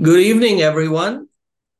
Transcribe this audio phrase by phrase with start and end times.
[0.00, 1.26] Good evening, everyone.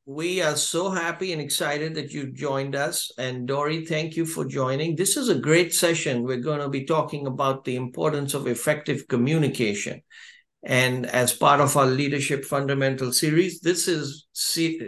[0.05, 3.11] We are so happy and excited that you joined us.
[3.17, 4.97] And Dori, thank you for joining.
[4.97, 6.23] This is a great session.
[6.23, 10.01] We're going to be talking about the importance of effective communication.
[10.63, 14.27] And as part of our Leadership Fundamental series, this is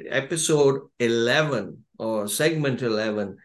[0.10, 3.38] episode 11 or segment 11.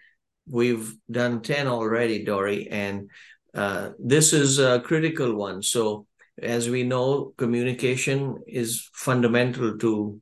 [0.49, 3.09] We've done 10 already, Dori, and
[3.55, 5.63] uh, this is a critical one.
[5.63, 6.07] So,
[6.41, 10.21] as we know, communication is fundamental to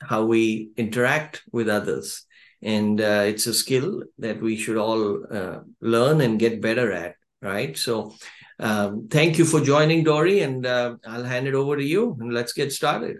[0.00, 2.26] how we interact with others.
[2.62, 7.16] And uh, it's a skill that we should all uh, learn and get better at,
[7.42, 7.76] right?
[7.76, 8.14] So,
[8.58, 12.32] um, thank you for joining, Dori, and uh, I'll hand it over to you and
[12.32, 13.18] let's get started.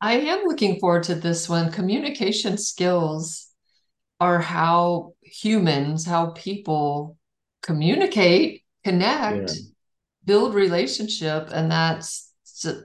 [0.00, 1.72] I am looking forward to this one.
[1.72, 3.48] Communication skills
[4.20, 7.16] are how humans, how people
[7.62, 9.62] communicate, connect, yeah.
[10.28, 12.32] Build relationship, and that's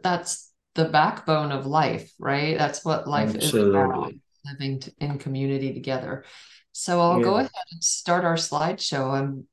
[0.02, 2.58] that's the backbone of life, right?
[2.58, 3.60] That's what life Absolutely.
[3.70, 4.14] is about,
[4.46, 6.26] living in community together.
[6.72, 7.24] So I'll yeah.
[7.24, 9.12] go ahead and start our slideshow.
[9.12, 9.48] I'm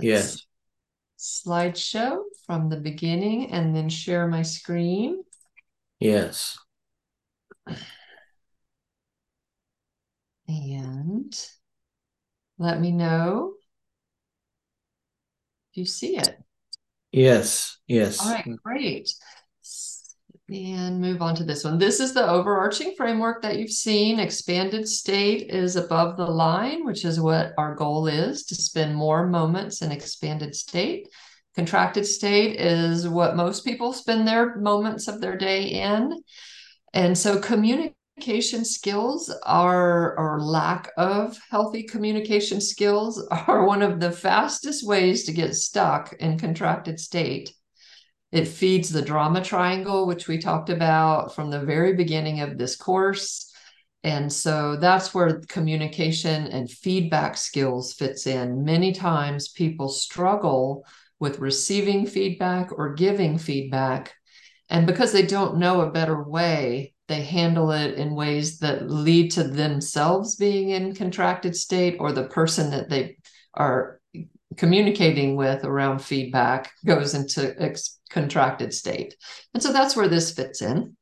[0.00, 0.44] yes
[1.22, 5.22] slideshow from the beginning and then share my screen.
[6.00, 6.58] Yes.
[10.48, 11.32] And
[12.58, 13.52] let me know
[15.70, 16.42] if you see it.
[17.12, 18.20] Yes, yes.
[18.20, 19.14] All right, great.
[20.48, 21.78] And move on to this one.
[21.78, 24.18] This is the overarching framework that you've seen.
[24.18, 29.26] Expanded state is above the line, which is what our goal is to spend more
[29.26, 31.08] moments in expanded state.
[31.54, 36.22] Contracted state is what most people spend their moments of their day in.
[36.92, 37.38] And so
[38.14, 45.24] communication skills are, or lack of healthy communication skills are one of the fastest ways
[45.24, 47.52] to get stuck in contracted state.
[48.30, 52.76] It feeds the drama triangle, which we talked about from the very beginning of this
[52.76, 53.50] course.
[54.04, 58.64] And so that's where communication and feedback skills fits in.
[58.64, 60.84] Many times people struggle
[61.20, 64.14] with receiving feedback or giving feedback.
[64.68, 69.32] And because they don't know a better way, they handle it in ways that lead
[69.32, 73.18] to themselves being in contracted state or the person that they
[73.54, 74.00] are
[74.56, 79.16] communicating with around feedback goes into ex- contracted state.
[79.54, 80.96] And so that's where this fits in.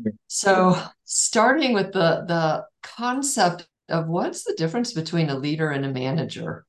[0.00, 0.10] Mm-hmm.
[0.26, 5.92] So starting with the the concept of what's the difference between a leader and a
[5.92, 6.64] manager.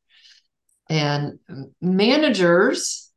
[0.90, 1.40] And
[1.82, 3.12] managers,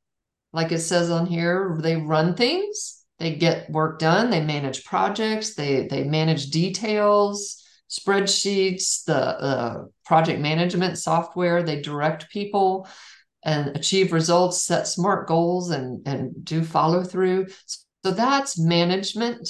[0.53, 5.55] like it says on here, they run things, they get work done, they manage projects,
[5.55, 12.89] they they manage details, spreadsheets, the uh, project management software, they direct people
[13.45, 17.47] and achieve results, set smart goals, and, and do follow through.
[18.05, 19.49] So that's management.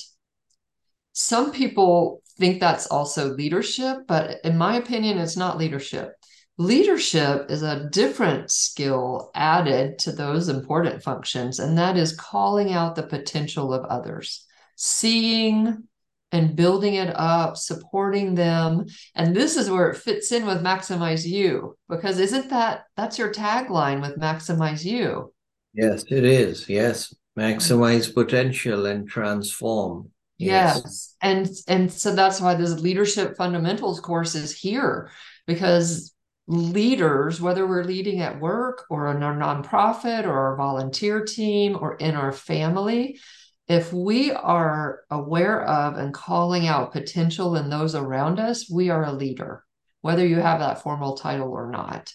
[1.12, 6.12] Some people think that's also leadership, but in my opinion, it's not leadership.
[6.60, 12.96] Leadership is a different skill added to those important functions, and that is calling out
[12.96, 15.84] the potential of others, seeing
[16.32, 18.86] and building it up, supporting them.
[19.14, 24.00] And this is where it fits in with MaximizeU, because isn't that that's your tagline
[24.02, 25.28] with MaximizeU?
[25.74, 26.68] Yes, it is.
[26.68, 27.14] Yes.
[27.38, 30.10] Maximize potential and transform.
[30.38, 30.80] Yes.
[30.84, 31.16] yes.
[31.20, 35.10] And and so that's why this leadership fundamentals course is here
[35.46, 36.14] because
[36.48, 41.96] leaders, whether we're leading at work or in our nonprofit or our volunteer team or
[41.96, 43.20] in our family,
[43.68, 49.04] if we are aware of and calling out potential in those around us, we are
[49.04, 49.62] a leader,
[50.00, 52.14] whether you have that formal title or not.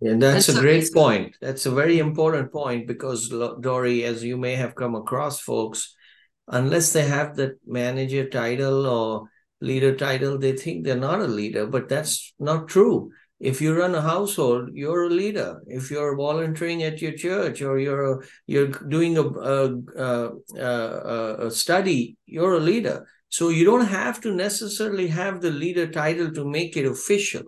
[0.00, 1.36] And that's and so, a great point.
[1.42, 5.94] That's a very important point because, Dori, as you may have come across, folks,
[6.46, 9.28] unless they have the manager title or
[9.60, 13.94] leader title, they think they're not a leader, but that's not true if you run
[13.94, 15.62] a household you're a leader.
[15.66, 22.16] If you're volunteering at your church or you're you're doing a, a, a, a, study
[22.26, 23.06] you're a leader.
[23.28, 27.42] So you don't have to necessarily have the leader title to make it official.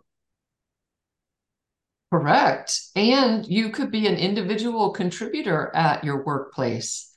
[2.12, 2.78] Correct.
[2.96, 7.10] And you could be an individual contributor at your workplace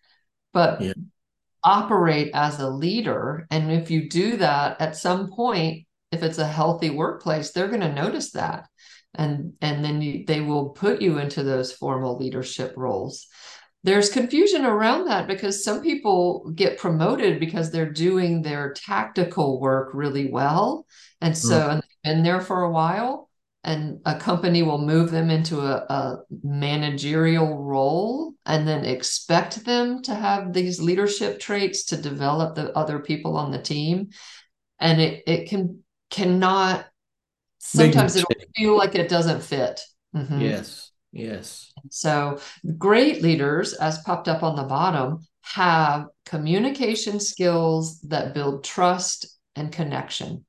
[0.54, 0.94] but yeah.
[1.64, 3.48] operate as a leader.
[3.50, 7.82] And if you do that at some point if it's a healthy workplace they're going
[7.82, 8.68] to notice that.
[9.16, 13.28] And and then you, they will put you into those formal leadership roles.
[13.84, 19.90] There's confusion around that because some people get promoted because they're doing their tactical work
[19.94, 20.88] really well.
[21.22, 21.72] And so mm.
[21.74, 23.30] and they've been there for a while
[23.64, 30.02] and a company will move them into a, a, managerial role and then expect them
[30.02, 34.10] to have these leadership traits to develop the other people on the team.
[34.80, 35.83] And it, it can
[36.14, 36.86] cannot
[37.58, 39.82] sometimes it'll feel like it doesn't fit.
[40.16, 40.42] Mm-hmm.
[40.42, 41.72] yes yes.
[41.90, 42.40] So
[42.78, 49.72] great leaders as popped up on the bottom have communication skills that build trust and
[49.72, 50.46] connection.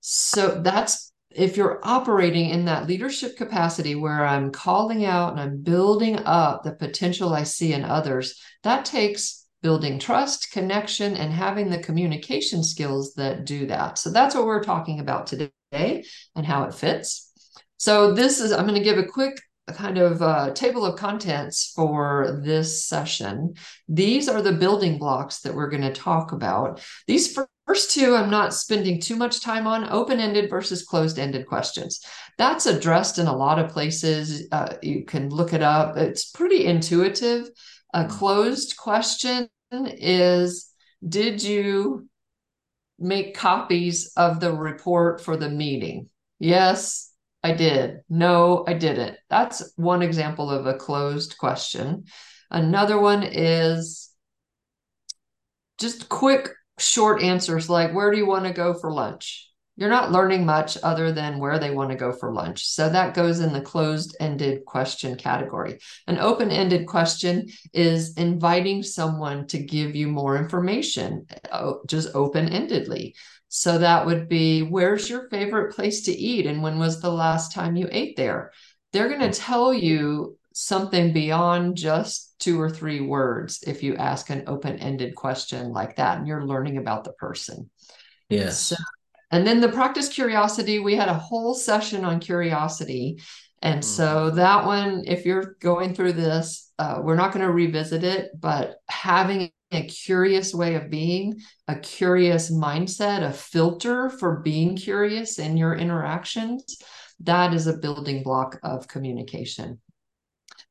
[0.00, 5.62] So that's if you're operating in that leadership capacity where I'm calling out and I'm
[5.62, 11.68] building up the potential I see in others, that takes building trust, connection, and having
[11.68, 13.98] the communication skills that do that.
[13.98, 16.04] So that's what we're talking about today
[16.36, 17.32] and how it fits.
[17.76, 19.40] So this is, I'm going to give a quick
[19.74, 23.54] kind of uh, table of contents for this session.
[23.88, 26.80] These are the building blocks that we're going to talk about.
[27.08, 27.36] These
[27.66, 32.00] First two, I'm not spending too much time on open ended versus closed ended questions.
[32.38, 34.46] That's addressed in a lot of places.
[34.52, 37.50] Uh, you can look it up, it's pretty intuitive.
[37.92, 38.10] A hmm.
[38.10, 40.70] closed question is
[41.06, 42.08] Did you
[42.98, 46.08] make copies of the report for the meeting?
[46.38, 48.00] Yes, I did.
[48.08, 49.18] No, I didn't.
[49.28, 52.04] That's one example of a closed question.
[52.50, 54.10] Another one is
[55.78, 59.45] just quick short answers like where do you want to go for lunch
[59.76, 62.66] you're not learning much other than where they want to go for lunch.
[62.66, 65.78] So that goes in the closed ended question category.
[66.06, 72.48] An open ended question is inviting someone to give you more information uh, just open
[72.48, 73.12] endedly
[73.48, 77.52] so that would be where's your favorite place to eat and when was the last
[77.52, 78.52] time you ate there?
[78.92, 84.30] They're going to tell you something beyond just two or three words if you ask
[84.30, 87.70] an open-ended question like that and you're learning about the person.
[88.28, 88.58] Yes.
[88.58, 88.76] So,
[89.30, 93.20] and then the practice curiosity we had a whole session on curiosity
[93.62, 93.88] and mm-hmm.
[93.88, 98.30] so that one if you're going through this uh, we're not going to revisit it
[98.38, 105.38] but having a curious way of being a curious mindset a filter for being curious
[105.38, 106.78] in your interactions
[107.20, 109.80] that is a building block of communication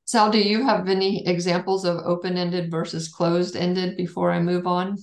[0.07, 4.97] Sal, do you have any examples of open-ended versus closed-ended before I move on?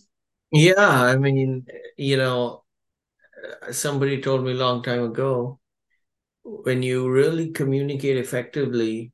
[0.53, 1.67] Yeah, I mean,
[1.97, 2.62] you know,
[3.71, 5.59] somebody told me a long time ago,
[6.43, 9.13] when you really communicate effectively,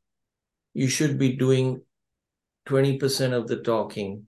[0.74, 1.82] you should be doing
[2.66, 4.26] 20% of the talking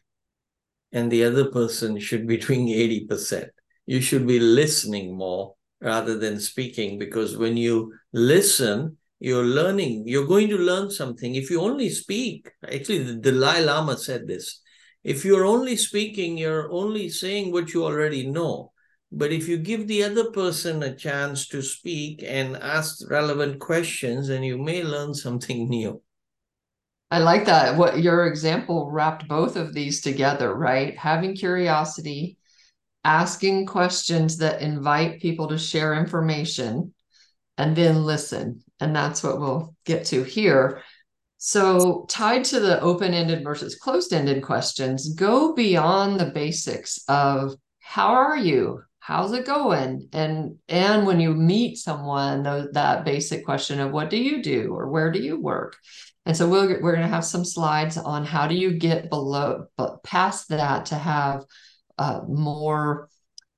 [0.92, 3.48] and the other person should be doing 80%.
[3.86, 10.26] You should be listening more rather than speaking because when you listen, you're learning, you're
[10.26, 11.34] going to learn something.
[11.34, 14.60] If you only speak, actually, the Dalai Lama said this
[15.02, 18.72] if you're only speaking, you're only saying what you already know.
[19.12, 24.28] But if you give the other person a chance to speak and ask relevant questions,
[24.28, 26.02] then you may learn something new.
[27.10, 27.76] I like that.
[27.76, 30.96] What your example wrapped both of these together, right?
[30.96, 32.38] Having curiosity,
[33.02, 36.94] asking questions that invite people to share information,
[37.58, 38.62] and then listen.
[38.78, 40.82] And that's what we'll get to here.
[41.38, 47.54] So, tied to the open ended versus closed ended questions, go beyond the basics of
[47.80, 48.82] how are you?
[49.00, 50.08] How's it going?
[50.12, 52.42] And and when you meet someone,
[52.72, 55.76] that basic question of what do you do or where do you work?
[56.26, 59.66] And so we'll, we're going to have some slides on how do you get below,
[59.76, 61.44] but past that to have
[61.98, 63.08] uh, more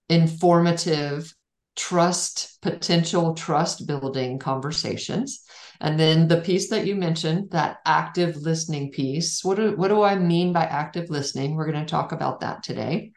[0.08, 1.34] informative
[1.74, 5.42] trust potential trust building conversations
[5.80, 10.02] and then the piece that you mentioned that active listening piece what do, what do
[10.02, 13.11] i mean by active listening we're going to talk about that today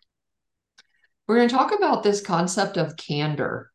[1.28, 3.72] we're going to talk about this concept of candor.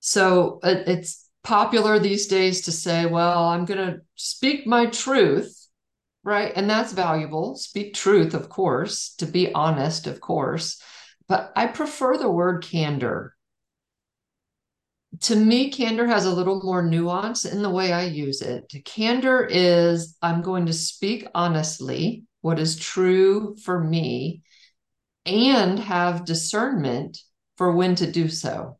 [0.00, 5.64] So uh, it's popular these days to say well i'm going to speak my truth
[6.24, 6.52] right?
[6.56, 7.54] And that's valuable.
[7.54, 10.80] Speak truth of course to be honest of course.
[11.28, 13.34] But i prefer the word candor.
[15.20, 18.74] To me, candor has a little more nuance in the way I use it.
[18.84, 24.42] Candor is I'm going to speak honestly, what is true for me,
[25.26, 27.18] and have discernment
[27.56, 28.78] for when to do so.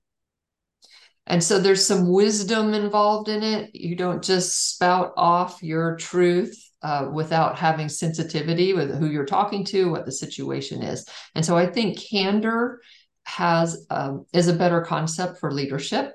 [1.27, 3.75] And so there's some wisdom involved in it.
[3.75, 9.65] You don't just spout off your truth uh, without having sensitivity with who you're talking
[9.65, 11.07] to, what the situation is.
[11.35, 12.81] And so I think candor
[13.25, 16.13] has um, is a better concept for leadership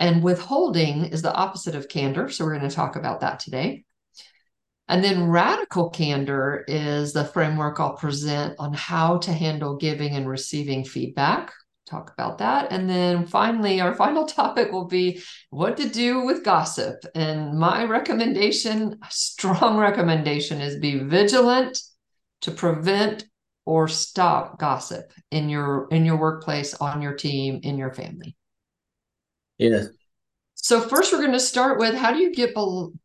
[0.00, 2.28] and withholding is the opposite of candor.
[2.28, 3.84] So we're going to talk about that today.
[4.92, 10.28] And then radical candor is the framework I'll present on how to handle giving and
[10.28, 11.50] receiving feedback.
[11.86, 12.70] talk about that.
[12.70, 17.06] And then finally, our final topic will be what to do with gossip.
[17.14, 21.80] And my recommendation, strong recommendation, is be vigilant
[22.42, 23.24] to prevent
[23.64, 28.36] or stop gossip in your in your workplace, on your team, in your family.
[29.56, 29.86] Yes.
[30.62, 32.54] So first, we're going to start with how do you get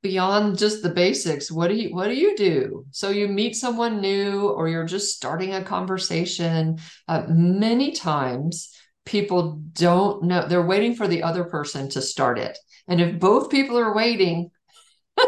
[0.04, 1.52] beyond just the basics?
[1.52, 2.86] What do you What do you do?
[2.92, 6.78] So you meet someone new, or you're just starting a conversation.
[7.08, 8.72] Uh, many times,
[9.08, 12.56] people don't know; they're waiting for the other person to start it.
[12.88, 14.52] And if both people are waiting,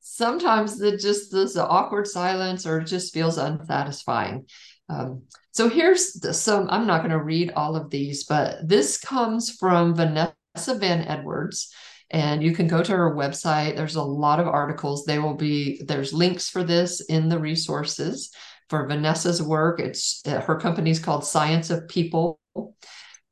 [0.00, 4.46] sometimes it just this awkward silence, or it just feels unsatisfying.
[4.88, 6.68] Um, so here's the, some.
[6.70, 11.72] I'm not going to read all of these, but this comes from Vanessa Van Edwards
[12.10, 13.76] and you can go to her website.
[13.76, 15.04] There's a lot of articles.
[15.04, 18.32] They will be there's links for this in the resources
[18.68, 19.80] for vanessa's work.
[19.80, 22.40] It's uh, her company is called science of people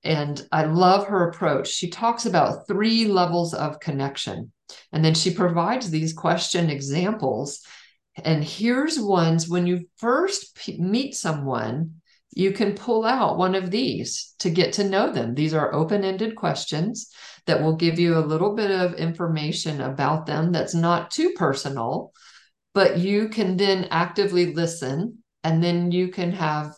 [0.04, 1.68] and i love her approach.
[1.68, 4.52] She talks about three levels of connection
[4.92, 7.60] and then she provides these question examples.
[8.24, 11.97] And here's ones when you first meet someone
[12.38, 15.34] you can pull out one of these to get to know them.
[15.34, 17.10] These are open ended questions
[17.46, 22.12] that will give you a little bit of information about them that's not too personal,
[22.74, 26.76] but you can then actively listen and then you can have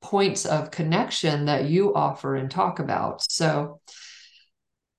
[0.00, 3.20] points of connection that you offer and talk about.
[3.28, 3.80] So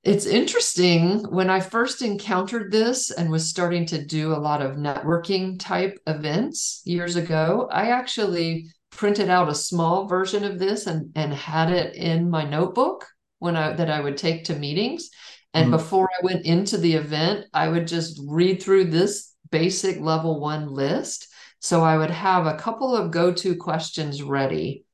[0.03, 4.75] it's interesting when I first encountered this and was starting to do a lot of
[4.75, 11.12] networking type events years ago, I actually printed out a small version of this and
[11.15, 13.07] and had it in my notebook
[13.39, 15.10] when I that I would take to meetings.
[15.53, 15.77] And mm-hmm.
[15.77, 20.67] before I went into the event, I would just read through this basic level one
[20.67, 21.27] list.
[21.60, 24.86] So I would have a couple of go-to questions ready.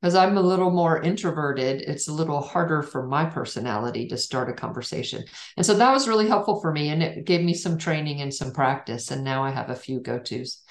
[0.00, 4.50] Because I'm a little more introverted, it's a little harder for my personality to start
[4.50, 5.24] a conversation.
[5.56, 6.90] And so that was really helpful for me.
[6.90, 9.10] And it gave me some training and some practice.
[9.10, 10.62] And now I have a few go-tos.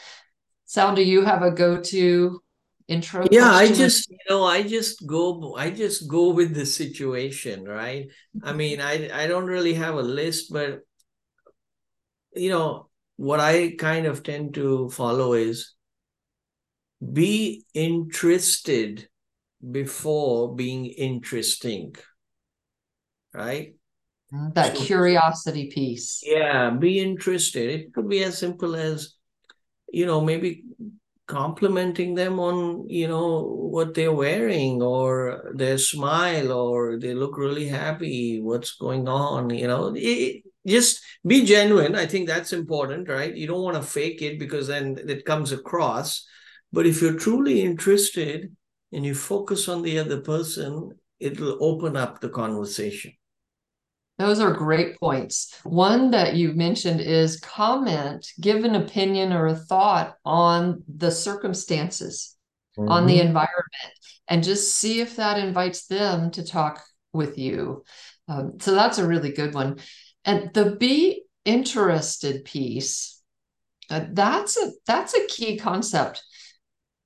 [0.65, 2.41] Sal, do you have a go-to
[2.87, 7.63] intro yeah i just you know i just go i just go with the situation
[7.63, 8.07] right?
[8.43, 8.57] I mm-hmm.
[8.57, 10.81] mean i i don't really have a list but
[12.35, 15.73] you know what i kind of tend to follow is
[17.01, 19.07] be interested
[19.71, 21.95] before being interesting
[23.35, 23.75] right?
[24.33, 26.21] Mm, that so, curiosity piece.
[26.23, 27.69] Yeah be interested.
[27.69, 29.13] It could be as simple as
[29.91, 30.63] you know maybe
[31.27, 37.67] complimenting them on you know what they're wearing or their smile or they look really
[37.67, 39.93] happy what's going on you know?
[39.95, 41.93] It, just be genuine.
[41.95, 43.35] I think that's important right?
[43.35, 46.25] You don't want to fake it because then it comes across.
[46.71, 48.55] But if you're truly interested
[48.91, 53.13] and you focus on the other person it'll open up the conversation
[54.17, 55.53] those are great points.
[55.63, 62.35] One that you mentioned is comment, give an opinion or a thought on the circumstances,
[62.77, 62.89] mm-hmm.
[62.89, 63.27] on the mm-hmm.
[63.27, 63.93] environment,
[64.27, 67.83] and just see if that invites them to talk with you.
[68.27, 69.79] Um, so that's a really good one.
[70.23, 73.21] And the be interested piece,
[73.89, 76.23] uh, that's a that's a key concept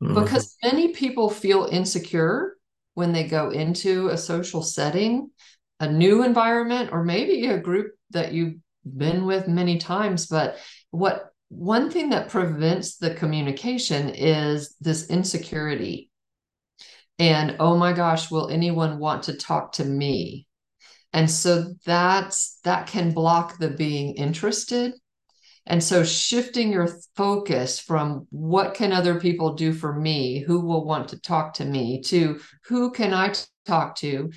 [0.01, 0.13] mm-hmm.
[0.13, 2.55] because many people feel insecure
[2.93, 5.31] when they go into a social setting
[5.79, 8.55] a new environment or maybe a group that you've
[8.97, 10.57] been with many times but
[10.91, 16.11] what one thing that prevents the communication is this insecurity.
[17.17, 20.47] And oh my gosh will anyone want to talk to me?
[21.11, 24.93] And so that's that can block the being interested.
[25.65, 30.39] And so shifting your focus from what can other people do for me?
[30.39, 32.01] Who will want to talk to me?
[32.03, 33.33] To who can i
[33.65, 34.31] talk to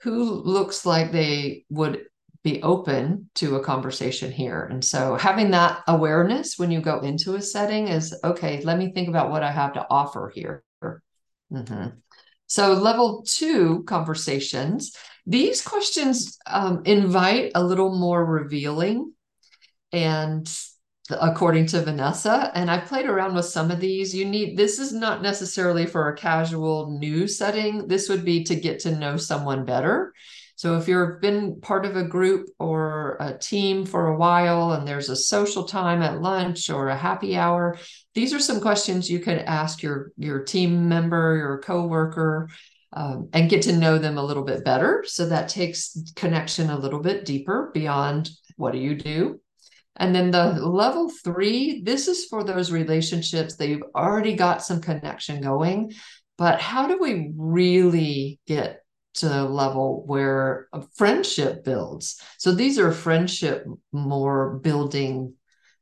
[0.00, 2.04] who looks like they would
[2.44, 4.64] be open to a conversation here.
[4.64, 8.92] And so having that awareness when you go into a setting is okay, let me
[8.92, 10.62] think about what I have to offer here.
[11.52, 11.88] Mm-hmm.
[12.46, 14.94] So, level two conversations,
[15.26, 19.12] these questions um, invite a little more revealing
[19.92, 20.50] and
[21.10, 22.50] according to Vanessa.
[22.54, 24.14] And I've played around with some of these.
[24.14, 27.88] You need this is not necessarily for a casual new setting.
[27.88, 30.12] This would be to get to know someone better.
[30.56, 34.86] So if you've been part of a group or a team for a while and
[34.86, 37.78] there's a social time at lunch or a happy hour,
[38.14, 42.48] these are some questions you could ask your your team member, your coworker,
[42.92, 45.04] um, and get to know them a little bit better.
[45.06, 49.40] So that takes connection a little bit deeper beyond what do you do
[49.98, 54.80] and then the level three, this is for those relationships that you've already got some
[54.80, 55.92] connection going.
[56.36, 58.82] But how do we really get
[59.18, 62.20] to the level where a friendship builds.
[62.38, 65.34] So these are friendship more building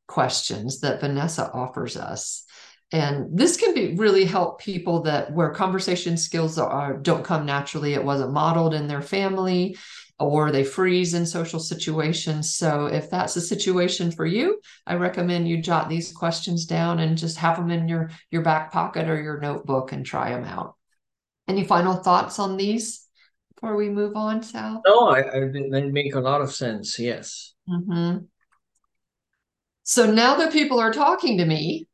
[0.06, 2.44] questions that Vanessa offers us.
[2.92, 7.94] And this can be really help people that where conversation skills are don't come naturally.
[7.94, 9.76] It wasn't modeled in their family
[10.18, 12.54] or they freeze in social situations.
[12.54, 17.18] So if that's a situation for you, I recommend you jot these questions down and
[17.18, 20.76] just have them in your your back pocket or your notebook and try them out.
[21.49, 23.06] Any final thoughts on these
[23.54, 24.82] before we move on, Sal?
[24.87, 26.99] No, I, I they make a lot of sense.
[26.99, 27.54] Yes.
[27.68, 28.25] Mm-hmm.
[29.82, 31.87] So now that people are talking to me,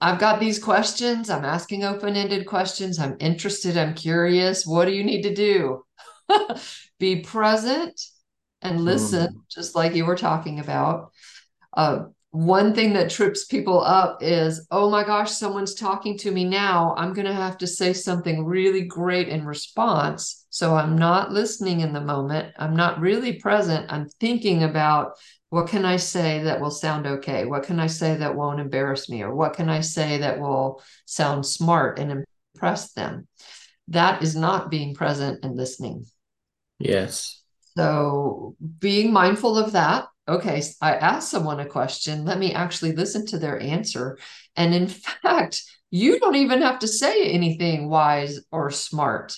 [0.00, 1.28] I've got these questions.
[1.28, 2.98] I'm asking open ended questions.
[2.98, 3.76] I'm interested.
[3.76, 4.66] I'm curious.
[4.66, 5.84] What do you need to do?
[6.98, 8.00] Be present
[8.62, 9.40] and listen, mm.
[9.48, 11.12] just like you were talking about.
[11.72, 16.44] Uh, one thing that trips people up is, oh my gosh, someone's talking to me
[16.44, 16.94] now.
[16.96, 20.46] I'm going to have to say something really great in response.
[20.50, 22.52] So I'm not listening in the moment.
[22.58, 23.90] I'm not really present.
[23.90, 25.12] I'm thinking about
[25.50, 27.46] what can I say that will sound okay?
[27.46, 29.22] What can I say that won't embarrass me?
[29.22, 33.26] Or what can I say that will sound smart and impress them?
[33.88, 36.04] That is not being present and listening.
[36.78, 37.42] Yes.
[37.76, 42.24] So being mindful of that okay, I asked someone a question.
[42.24, 44.18] Let me actually listen to their answer.
[44.54, 44.86] And in
[45.22, 49.34] fact, you don't even have to say anything wise or smart.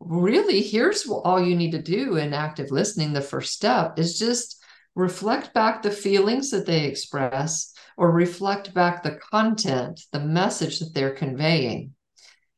[0.00, 3.14] Really, here's all you need to do in active listening.
[3.14, 4.62] The first step is just
[4.94, 10.92] reflect back the feelings that they express or reflect back the content, the message that
[10.92, 11.94] they're conveying.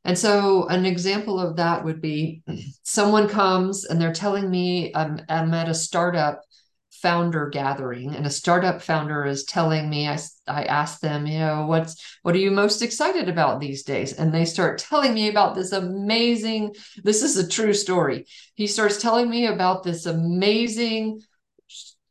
[0.06, 2.42] And so, an example of that would be
[2.84, 6.42] someone comes and they're telling me I'm, I'm at a startup
[6.92, 11.66] founder gathering and a startup founder is telling me I, I asked them you know
[11.66, 14.12] what's what are you most excited about these days?
[14.12, 18.26] And they start telling me about this amazing this is a true story.
[18.54, 21.20] He starts telling me about this amazing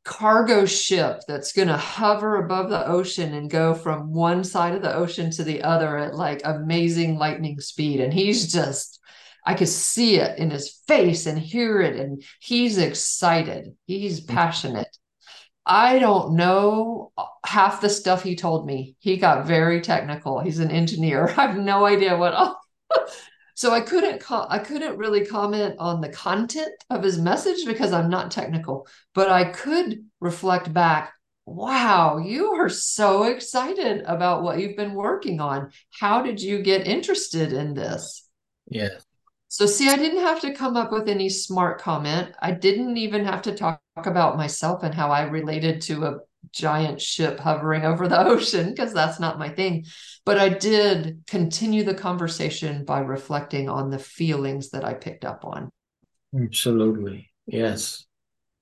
[0.06, 4.82] cargo ship that's going to hover above the ocean and go from one side of
[4.82, 9.02] the ocean to the other at like amazing lightning speed and he's just
[9.46, 13.76] I could see it in his face and hear it, and he's excited.
[13.86, 14.36] He's mm-hmm.
[14.36, 14.98] passionate.
[15.68, 17.12] I don't know
[17.46, 18.96] half the stuff he told me.
[19.00, 20.40] He got very technical.
[20.40, 21.28] He's an engineer.
[21.38, 22.34] I have no idea what.
[22.34, 22.60] All...
[23.56, 24.20] so I couldn't.
[24.20, 28.88] Co- I couldn't really comment on the content of his message because I'm not technical.
[29.14, 31.14] But I could reflect back.
[31.46, 35.72] Wow, you are so excited about what you've been working on.
[35.92, 38.28] How did you get interested in this?
[38.68, 38.90] Yeah.
[39.48, 42.34] So, see, I didn't have to come up with any smart comment.
[42.42, 46.18] I didn't even have to talk about myself and how I related to a
[46.56, 49.86] giant ship hovering over the ocean because that's not my thing.
[50.26, 55.46] But I did continue the conversation by reflecting on the feelings that I picked up
[55.46, 55.70] on.
[56.36, 57.30] Absolutely.
[57.46, 58.06] Yes.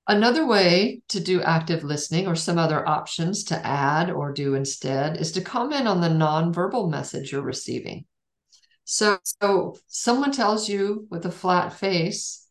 [0.06, 5.16] Another way to do active listening or some other options to add or do instead
[5.16, 8.04] is to comment on the nonverbal message you're receiving.
[8.84, 12.46] So, so someone tells you with a flat face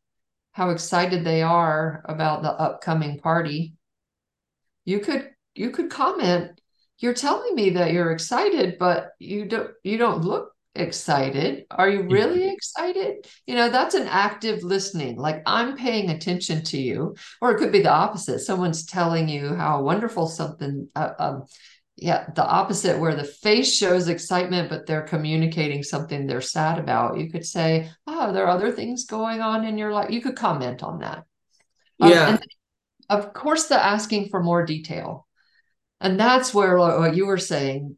[0.53, 3.75] how excited they are about the upcoming party.
[4.85, 6.59] You could you could comment,
[6.99, 11.65] you're telling me that you're excited, but you don't you don't look excited.
[11.69, 13.27] Are you really excited?
[13.45, 15.17] You know, that's an active listening.
[15.17, 17.15] Like I'm paying attention to you.
[17.41, 18.39] Or it could be the opposite.
[18.39, 21.43] Someone's telling you how wonderful something uh, um,
[21.95, 27.19] yeah the opposite where the face shows excitement but they're communicating something they're sad about
[27.19, 30.35] you could say oh there are other things going on in your life you could
[30.35, 31.23] comment on that
[31.99, 32.39] um, yeah um,
[33.09, 35.27] of course the asking for more detail
[36.03, 37.97] and that's where what you were saying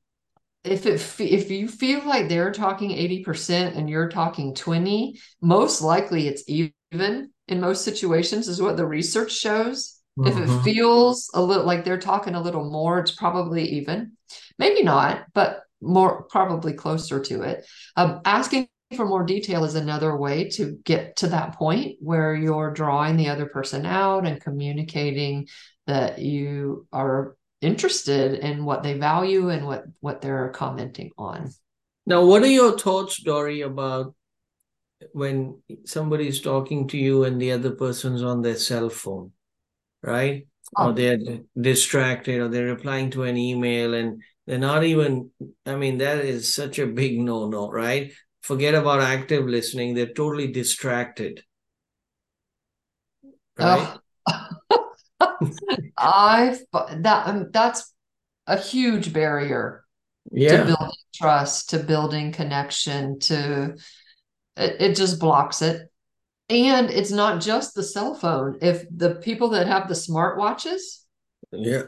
[0.64, 6.28] if it if you feel like they're talking 80% and you're talking 20 most likely
[6.28, 10.28] it's even in most situations is what the research shows Mm-hmm.
[10.28, 10.64] If it mm-hmm.
[10.64, 14.14] feels a little like they're talking a little more, it's probably even.
[14.58, 17.66] Maybe not, but more probably closer to it.
[17.98, 22.72] Um, asking for more detail is another way to get to that point where you're
[22.72, 25.48] drawing the other person out and communicating
[25.88, 31.52] that you are interested in what they value and what what they're commenting on.
[32.06, 34.16] Now, what are your thoughts, Dori, about
[35.12, 39.32] when somebody's talking to you and the other person's on their cell phone?
[40.06, 40.48] right?
[40.78, 40.90] Oh.
[40.90, 41.18] Or they're
[41.60, 45.32] distracted or they're replying to an email and they're not even,
[45.66, 48.14] I mean, that is such a big no no, right?
[48.42, 51.44] Forget about active listening, they're totally distracted.
[53.58, 53.96] Right?
[53.96, 54.00] Oh.
[55.98, 57.94] I that um, that's
[58.48, 59.86] a huge barrier
[60.32, 60.58] yeah.
[60.58, 63.76] to building trust, to building connection, to
[64.58, 65.90] it, it just blocks it.
[66.50, 68.60] And it's not just the cell phone.
[68.62, 71.04] If the people that have the smartwatches,
[71.52, 71.84] yeah,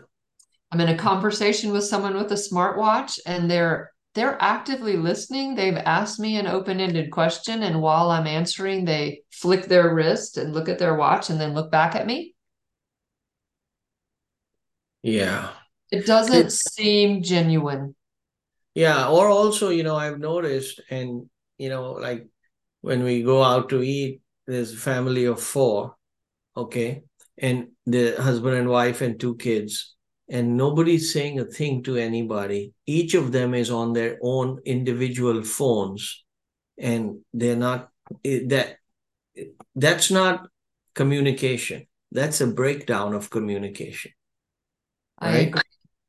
[0.71, 5.53] I'm in a conversation with someone with a smartwatch and they're they're actively listening.
[5.53, 10.53] They've asked me an open-ended question and while I'm answering, they flick their wrist and
[10.53, 12.33] look at their watch and then look back at me.
[15.03, 15.51] Yeah.
[15.91, 17.95] It doesn't it, seem genuine.
[18.73, 22.27] Yeah, or also, you know, I've noticed and you know, like
[22.81, 25.95] when we go out to eat, there's a family of four,
[26.55, 27.03] okay?
[27.37, 29.95] And the husband and wife and two kids
[30.29, 32.73] and nobody's saying a thing to anybody.
[32.85, 36.25] Each of them is on their own individual phones,
[36.77, 37.89] and they're not
[38.23, 38.77] that.
[39.75, 40.47] That's not
[40.93, 41.87] communication.
[42.11, 44.11] That's a breakdown of communication.
[45.21, 45.29] Right?
[45.29, 45.61] I agree.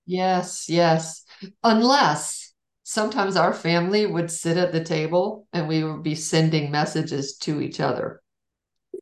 [0.07, 1.25] Yes, yes.
[1.63, 7.37] Unless sometimes our family would sit at the table and we would be sending messages
[7.39, 8.23] to each other.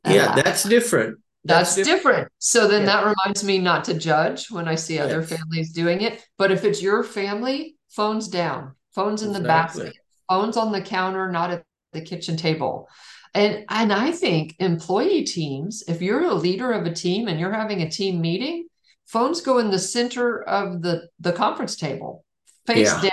[0.05, 1.19] Yeah, that's different.
[1.45, 1.97] That's, different.
[1.99, 2.33] different.
[2.39, 2.87] So then yeah.
[2.87, 5.29] that reminds me not to judge when I see other yes.
[5.31, 6.27] families doing it.
[6.39, 9.43] But if it's your family, phones down, phones in exactly.
[9.43, 12.89] the basket, phones on the counter, not at the kitchen table.
[13.35, 17.53] And and I think employee teams, if you're a leader of a team and you're
[17.53, 18.67] having a team meeting,
[19.07, 22.25] phones go in the center of the the conference table,
[22.67, 23.03] face yeah.
[23.03, 23.11] down.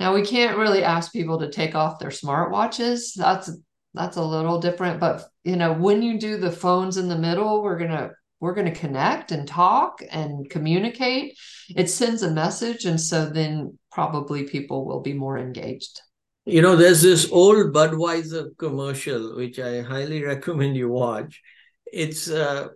[0.00, 3.14] Now we can't really ask people to take off their smartwatches.
[3.14, 3.50] That's
[3.94, 7.62] that's a little different but you know when you do the phones in the middle
[7.62, 11.36] we're going to we're going to connect and talk and communicate
[11.76, 16.00] it sends a message and so then probably people will be more engaged
[16.44, 21.40] you know there's this old budweiser commercial which i highly recommend you watch
[21.86, 22.68] it's uh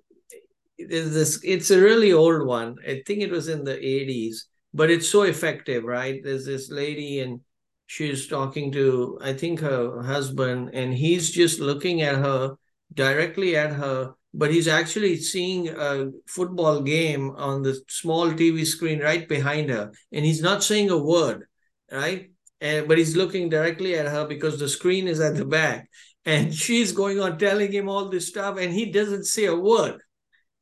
[0.79, 2.77] this it's a really old one.
[2.87, 4.37] I think it was in the 80s
[4.75, 6.21] but it's so effective right?
[6.23, 7.41] There's this lady and
[7.87, 12.57] she's talking to i think her husband and he's just looking at her
[12.93, 19.01] directly at her but he's actually seeing a football game on the small tv screen
[19.01, 21.47] right behind her and he's not saying a word
[21.91, 22.31] right?
[22.61, 25.89] And but he's looking directly at her because the screen is at the back
[26.25, 30.01] and she's going on telling him all this stuff and he doesn't say a word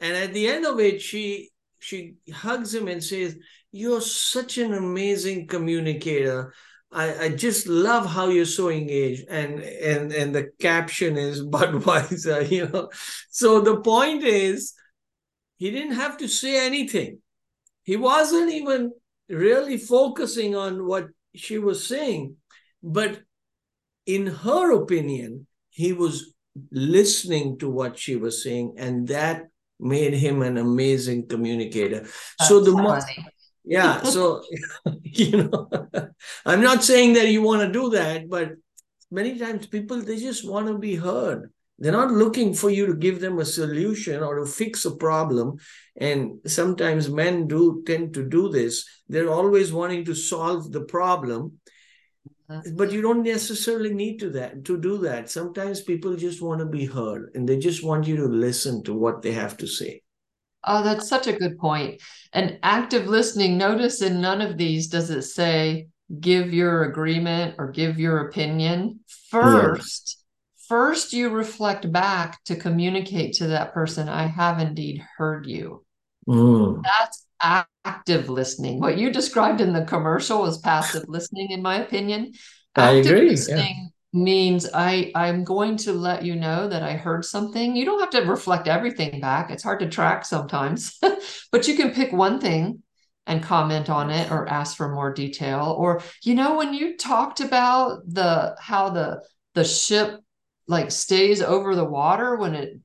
[0.00, 3.36] and at the end of it she she hugs him and says
[3.72, 6.52] you're such an amazing communicator
[6.94, 12.48] I, I just love how you're so engaged and and and the caption is Budweiser,
[12.48, 12.90] you know.
[13.30, 14.74] So the point is
[15.56, 17.18] he didn't have to say anything.
[17.82, 18.92] He wasn't even
[19.28, 22.36] really focusing on what she was saying,
[22.82, 23.22] but
[24.06, 26.34] in her opinion, he was
[26.70, 29.46] listening to what she was saying, and that
[29.80, 32.00] made him an amazing communicator.
[32.00, 33.00] That's so the more
[33.66, 34.42] yeah so
[35.02, 35.70] you know
[36.44, 38.50] i'm not saying that you want to do that but
[39.14, 41.50] many times people they just want to be heard.
[41.78, 45.56] They're not looking for you to give them a solution or to fix a problem.
[45.96, 48.86] And sometimes men do tend to do this.
[49.08, 51.58] They're always wanting to solve the problem
[52.74, 56.66] but you don't necessarily need to that to do that sometimes people just want to
[56.66, 60.00] be heard and they just want you to listen to what they have to say
[60.66, 62.00] Oh, that's such a good point.
[62.32, 65.88] And active listening, notice in none of these does it say
[66.20, 69.00] give your agreement or give your opinion.
[69.30, 70.66] First, yes.
[70.68, 75.84] first you reflect back to communicate to that person, I have indeed heard you.
[76.28, 76.82] Mm.
[76.82, 78.80] That's active listening.
[78.80, 82.32] What you described in the commercial was passive listening, in my opinion.
[82.76, 83.30] Active I agree.
[83.30, 87.76] Listening means I I'm going to let you know that I heard something.
[87.76, 89.50] You don't have to reflect everything back.
[89.50, 90.98] It's hard to track sometimes,
[91.52, 92.82] but you can pick one thing
[93.26, 97.40] and comment on it or ask for more detail or you know when you talked
[97.40, 99.22] about the how the
[99.54, 100.20] the ship
[100.66, 102.78] like stays over the water when it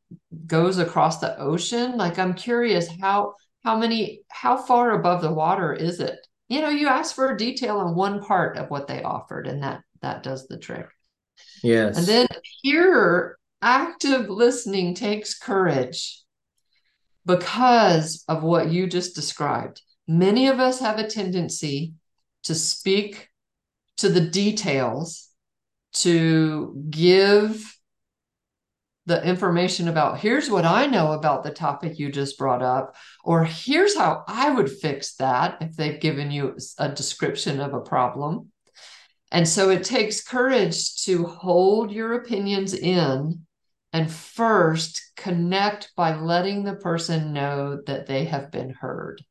[0.45, 5.73] goes across the ocean like i'm curious how how many how far above the water
[5.73, 9.03] is it you know you ask for a detail on one part of what they
[9.03, 10.87] offered and that that does the trick
[11.63, 11.97] Yes.
[11.97, 12.27] And then
[12.61, 16.21] here, active listening takes courage
[17.25, 19.81] because of what you just described.
[20.07, 21.93] Many of us have a tendency
[22.43, 23.29] to speak
[23.97, 25.27] to the details,
[25.93, 27.77] to give
[29.09, 33.43] the information about here's what I know about the topic you just brought up, or
[33.43, 38.51] here's how I would fix that if they've given you a description of a problem.
[39.31, 43.45] And so it takes courage to hold your opinions in
[43.93, 49.23] and first connect by letting the person know that they have been heard.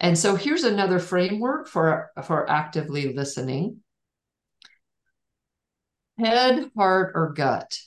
[0.00, 3.80] And so here's another framework for, for actively listening
[6.18, 7.78] head, heart, or gut.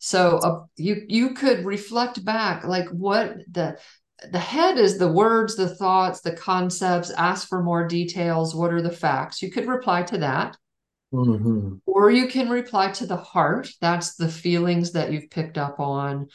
[0.00, 3.78] So uh, you you could reflect back, like what the
[4.32, 7.10] the head is the words, the thoughts, the concepts.
[7.10, 8.54] Ask for more details.
[8.54, 9.42] What are the facts?
[9.42, 10.56] You could reply to that.
[11.12, 11.76] Mm-hmm.
[11.86, 13.68] Or you can reply to the heart.
[13.80, 16.28] That's the feelings that you've picked up on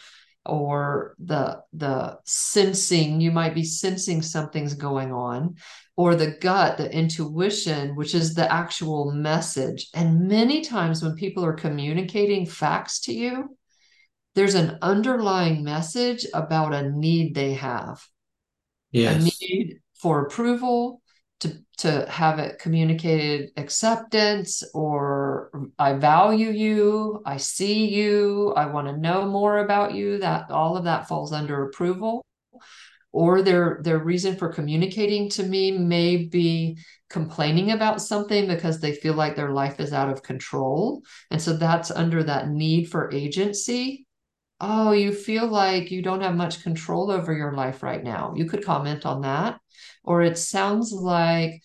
[0.45, 5.55] or the the sensing you might be sensing something's going on
[5.97, 11.43] or the gut the intuition which is the actual message and many times when people
[11.43, 13.55] are communicating facts to you
[14.35, 18.05] there's an underlying message about a need they have
[18.91, 19.21] yes.
[19.21, 21.01] a need for approval
[21.39, 28.87] to to have it communicated acceptance or I value you, I see you, I want
[28.87, 32.23] to know more about you, that all of that falls under approval.
[33.15, 36.77] Or their their reason for communicating to me may be
[37.09, 41.01] complaining about something because they feel like their life is out of control.
[41.31, 44.05] And so that's under that need for agency.
[44.59, 48.33] Oh, you feel like you don't have much control over your life right now.
[48.35, 49.61] You could comment on that
[50.03, 51.61] or it sounds like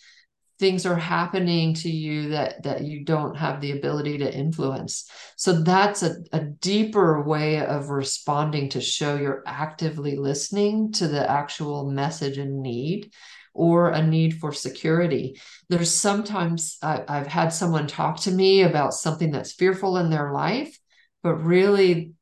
[0.61, 5.11] things are happening to you that that you don't have the ability to influence.
[5.37, 11.29] So that's a, a deeper way of responding to show you're actively listening to the
[11.29, 13.11] actual message and need
[13.55, 15.41] or a need for security.
[15.69, 20.33] There's sometimes I, i've had someone talk to me about something that's fearful in their
[20.33, 20.79] life
[21.23, 22.13] but really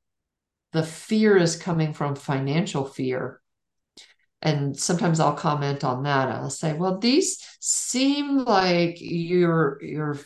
[0.73, 3.41] the fear is coming from financial fear
[4.41, 6.29] and sometimes I'll comment on that.
[6.29, 10.19] I'll say, well, these seem like you're you're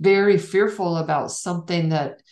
[0.00, 2.22] very fearful about something that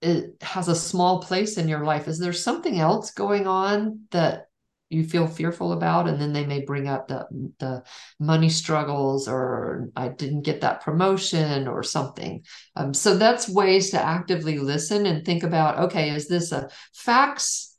[0.00, 2.08] it has a small place in your life.
[2.08, 4.48] Is there something else going on that
[4.90, 6.08] you feel fearful about?
[6.08, 7.26] And then they may bring up the
[7.58, 7.84] the
[8.18, 12.42] money struggles or I didn't get that promotion or something.
[12.74, 17.73] Um, so that's ways to actively listen and think about, okay, is this a facts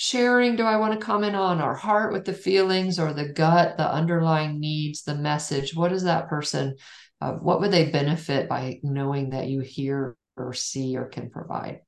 [0.00, 3.76] sharing do I want to comment on our heart with the feelings or the gut,
[3.76, 5.76] the underlying needs, the message?
[5.76, 6.76] What is that person?
[7.20, 11.80] Uh, what would they benefit by knowing that you hear or see or can provide?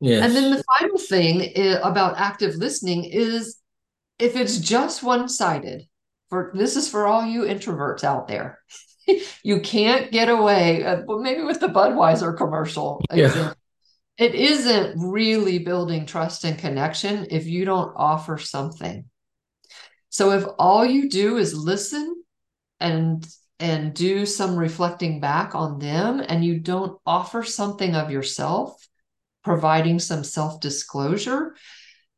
[0.00, 0.22] Yes.
[0.24, 3.58] And then the final thing is, about active listening is
[4.20, 5.88] if it's just one sided,
[6.30, 8.60] for this is for all you introverts out there.
[9.42, 13.02] you can't get away, uh, well, maybe with the Budweiser commercial.
[13.12, 13.54] Yeah.
[14.18, 19.06] It isn't really building trust and connection if you don't offer something.
[20.10, 22.22] So if all you do is listen
[22.80, 23.26] and
[23.58, 28.76] and do some reflecting back on them and you don't offer something of yourself,
[29.44, 31.54] providing some self-disclosure,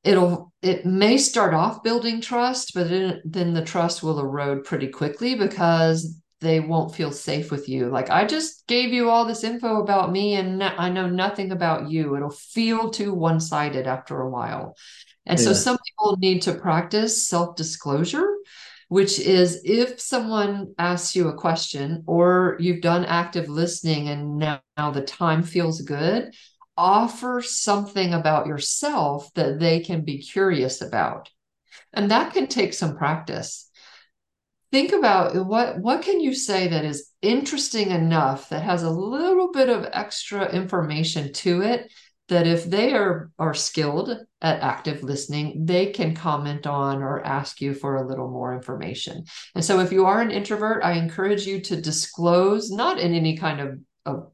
[0.03, 4.89] it'll it may start off building trust, but it, then the trust will erode pretty
[4.89, 7.89] quickly because they won't feel safe with you.
[7.89, 11.91] Like, I just gave you all this info about me and I know nothing about
[11.91, 12.17] you.
[12.17, 14.77] It'll feel too one sided after a while.
[15.27, 15.47] And yeah.
[15.47, 18.29] so, some people need to practice self disclosure,
[18.89, 24.61] which is if someone asks you a question or you've done active listening and now,
[24.77, 26.35] now the time feels good,
[26.77, 31.31] offer something about yourself that they can be curious about.
[31.93, 33.64] And that can take some practice
[34.75, 39.53] think about what what can you say that is interesting enough that has a little
[39.53, 41.93] bit of extra information to it
[42.29, 44.11] that if they are are skilled
[44.43, 49.25] at active listening they can comment on or ask you for a little more information.
[49.55, 53.37] And so if you are an introvert i encourage you to disclose not in any
[53.37, 54.33] kind of, of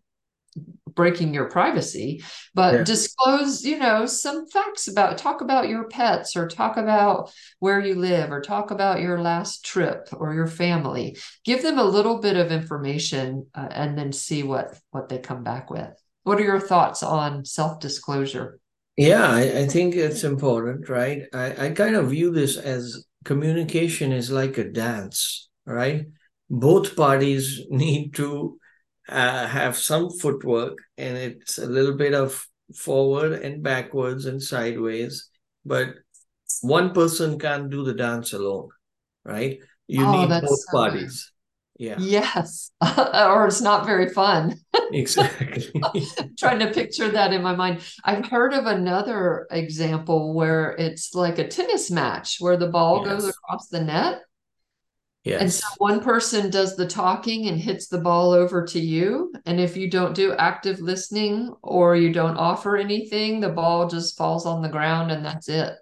[0.95, 2.23] breaking your privacy
[2.55, 2.85] but yeah.
[2.85, 7.95] disclose you know some facts about talk about your pets or talk about where you
[7.95, 11.17] live or talk about your last trip or your family.
[11.45, 15.43] Give them a little bit of information uh, and then see what what they come
[15.43, 15.91] back with.
[16.23, 18.59] What are your thoughts on self-disclosure?
[18.97, 21.23] Yeah I, I think it's important right?
[21.33, 26.07] I, I kind of view this as communication is like a dance right?
[26.49, 28.60] Both parties need to
[29.11, 35.29] uh, have some footwork and it's a little bit of forward and backwards and sideways
[35.65, 35.95] but
[36.63, 38.69] one person can't do the dance alone
[39.25, 39.59] right?
[39.87, 41.33] You oh, need both so parties
[41.81, 41.97] yeah.
[41.99, 44.57] Yes or it's not very fun.
[44.93, 45.71] Exactly.
[46.39, 47.81] Trying to picture that in my mind.
[48.03, 53.07] I've heard of another example where it's like a tennis match where the ball yes.
[53.07, 54.23] goes across the net
[55.25, 55.41] Yes.
[55.43, 59.33] And so one person does the talking and hits the ball over to you.
[59.45, 64.17] And if you don't do active listening or you don't offer anything, the ball just
[64.17, 65.75] falls on the ground and that's it.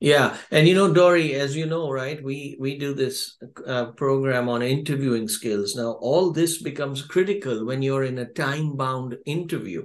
[0.00, 2.22] Yeah, and you know, Dori, as you know, right?
[2.22, 5.76] We we do this uh, program on interviewing skills.
[5.76, 9.84] Now, all this becomes critical when you're in a time-bound interview,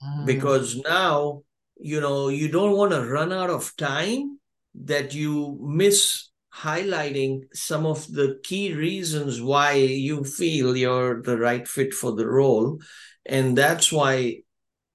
[0.00, 0.26] mm.
[0.26, 1.42] because now
[1.76, 4.38] you know you don't want to run out of time
[4.84, 6.27] that you miss
[6.60, 12.26] highlighting some of the key reasons why you feel you're the right fit for the
[12.26, 12.80] role.
[13.26, 14.38] And that's why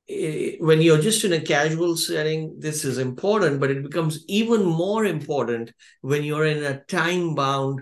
[0.09, 4.63] eh, when you're just in a casual setting this is important but it becomes even
[4.65, 5.71] more important
[6.01, 7.81] when you're in a time bound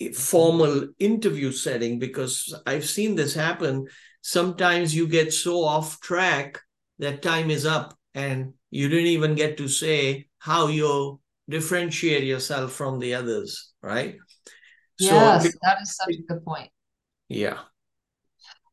[0.00, 3.86] eh, formal interview setting because i've seen this happen.
[4.22, 6.60] Sometimes you get so off track
[6.98, 11.19] that time is up and you didn't even get to say how you
[11.50, 14.16] differentiate yourself from the others, right?
[14.98, 16.70] Yes, so, that is such a good point.
[17.28, 17.58] Yeah.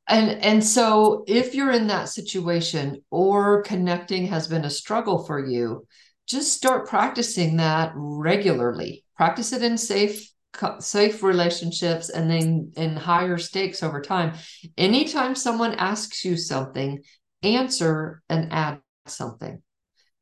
[0.08, 5.46] And and so if you're in that situation or connecting has been a struggle for
[5.46, 5.86] you,
[6.28, 9.04] just start practicing that regularly.
[9.16, 10.32] Practice it in safe
[10.80, 14.34] safe relationships and then in higher stakes over time.
[14.78, 17.04] Anytime someone asks you something,
[17.44, 19.62] answer and add something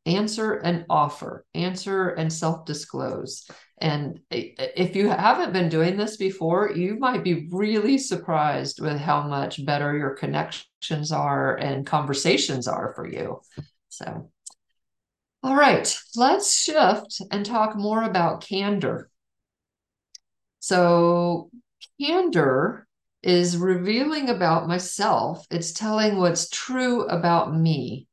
[0.05, 3.49] answer and offer, answer and self disclose.
[3.77, 9.27] And if you haven't been doing this before, you might be really surprised with how
[9.27, 13.41] much better your connections are and conversations are for you.
[13.89, 14.31] So,
[15.43, 19.09] all right, let's shift and talk more about candor.
[20.59, 21.49] So,
[22.01, 22.87] candor
[23.21, 28.07] is revealing about myself, it's telling what's true about me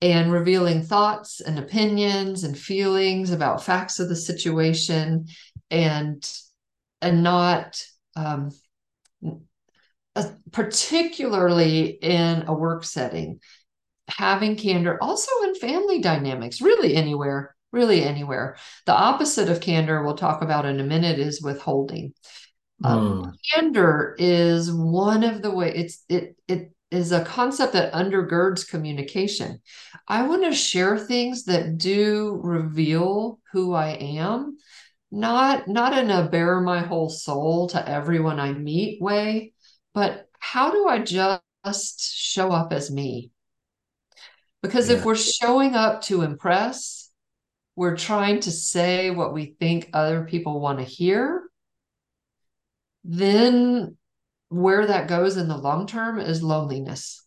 [0.00, 5.26] and revealing thoughts and opinions and feelings about facts of the situation
[5.70, 6.28] and
[7.00, 7.82] and not
[8.16, 8.50] um,
[10.52, 13.40] particularly in a work setting.
[14.08, 18.56] Having candor also in family dynamics really anywhere really anywhere.
[18.86, 22.14] The opposite of candor we'll talk about in a minute is withholding.
[22.82, 23.30] Um, hmm.
[23.52, 29.60] candor is one of the way it's it it is a concept that undergirds communication.
[30.06, 34.56] I want to share things that do reveal who I am,
[35.10, 39.52] not not in a bare my whole soul to everyone I meet way,
[39.92, 43.30] but how do I just show up as me?
[44.62, 44.96] Because yeah.
[44.96, 47.10] if we're showing up to impress,
[47.76, 51.42] we're trying to say what we think other people want to hear,
[53.04, 53.96] then
[54.48, 57.24] where that goes in the long term is loneliness.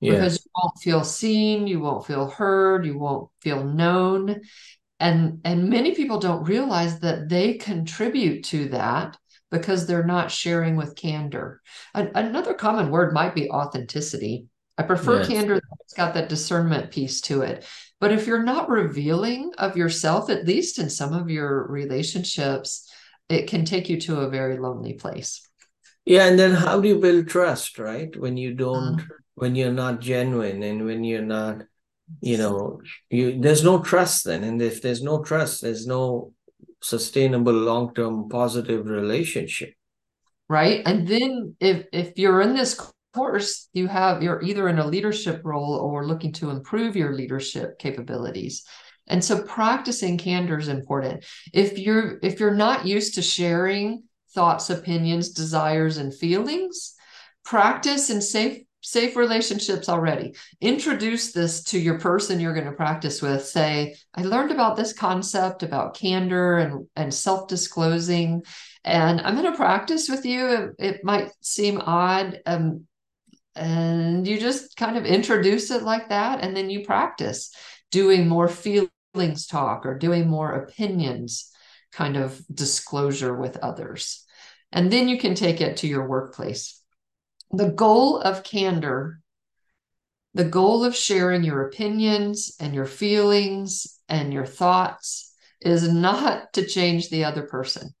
[0.00, 0.12] Yeah.
[0.12, 4.42] Because you won't feel seen, you won't feel heard, you won't feel known.
[5.00, 9.16] And and many people don't realize that they contribute to that
[9.50, 11.60] because they're not sharing with candor.
[11.94, 14.46] another common word might be authenticity.
[14.76, 15.28] I prefer yes.
[15.28, 17.64] candor that's got that discernment piece to it.
[18.00, 22.90] But if you're not revealing of yourself, at least in some of your relationships,
[23.28, 25.48] it can take you to a very lonely place.
[26.04, 28.14] Yeah, and then how do you build trust, right?
[28.16, 31.62] When you don't, uh, when you're not genuine, and when you're not,
[32.20, 36.32] you know, you there's no trust then, and if there's no trust, there's no
[36.82, 39.72] sustainable, long-term, positive relationship.
[40.48, 42.78] Right, and then if if you're in this
[43.14, 47.78] course, you have you're either in a leadership role or looking to improve your leadership
[47.78, 48.64] capabilities.
[49.06, 51.24] And so practicing candor is important.
[51.52, 56.94] If you're if you're not used to sharing thoughts, opinions, desires, and feelings.
[57.44, 60.34] Practice in safe safe relationships already.
[60.60, 63.44] Introduce this to your person you're going to practice with.
[63.44, 68.42] Say, I learned about this concept about candor and, and self disclosing,
[68.84, 70.46] and I'm going to practice with you.
[70.46, 72.40] It, it might seem odd.
[72.46, 72.86] Um,
[73.56, 77.54] and you just kind of introduce it like that, and then you practice
[77.90, 81.50] doing more feelings talk or doing more opinions
[81.92, 84.23] kind of disclosure with others
[84.74, 86.82] and then you can take it to your workplace.
[87.52, 89.20] The goal of candor,
[90.34, 96.66] the goal of sharing your opinions and your feelings and your thoughts is not to
[96.66, 97.94] change the other person.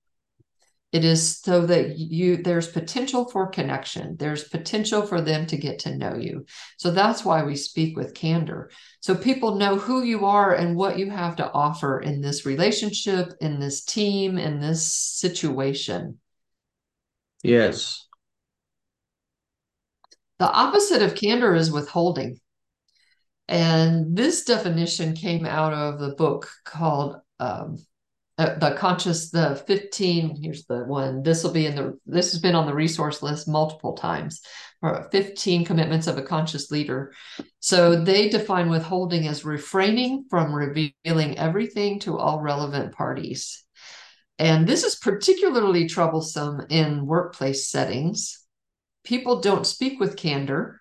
[0.90, 4.16] It is so that you there's potential for connection.
[4.16, 6.44] There's potential for them to get to know you.
[6.78, 8.70] So that's why we speak with candor.
[9.00, 13.32] So people know who you are and what you have to offer in this relationship,
[13.40, 16.18] in this team, in this situation.
[17.44, 18.06] Yes.
[20.38, 22.40] The opposite of candor is withholding.
[23.46, 27.76] And this definition came out of the book called um,
[28.36, 32.40] uh, the conscious the 15 here's the one this will be in the this has
[32.40, 34.40] been on the resource list multiple times
[35.12, 37.12] 15 commitments of a conscious leader
[37.60, 43.63] so they define withholding as refraining from revealing everything to all relevant parties
[44.38, 48.40] and this is particularly troublesome in workplace settings.
[49.04, 50.80] People don't speak with candor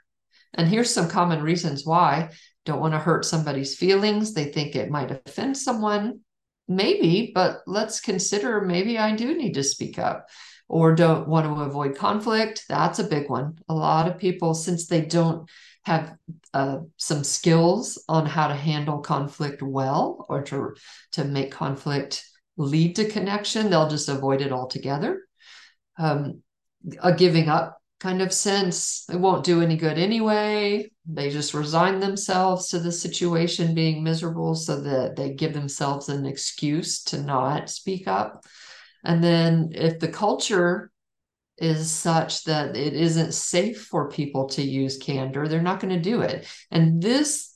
[0.53, 2.29] And here's some common reasons why.
[2.65, 4.33] Don't want to hurt somebody's feelings.
[4.33, 6.21] They think it might offend someone.
[6.67, 10.27] Maybe, but let's consider maybe I do need to speak up
[10.69, 12.63] or don't want to avoid conflict.
[12.69, 13.59] That's a big one.
[13.67, 15.49] A lot of people, since they don't
[15.85, 16.15] have
[16.53, 20.75] uh, some skills on how to handle conflict well or to,
[21.11, 22.25] to make conflict
[22.57, 25.21] lead to connection, they'll just avoid it altogether.
[25.97, 26.41] Um,
[27.01, 29.05] a giving up kind of sense.
[29.09, 30.91] It won't do any good anyway.
[31.05, 36.25] They just resign themselves to the situation being miserable so that they give themselves an
[36.25, 38.45] excuse to not speak up.
[39.05, 40.91] And then if the culture
[41.57, 46.01] is such that it isn't safe for people to use candor, they're not going to
[46.01, 46.45] do it.
[46.71, 47.51] And this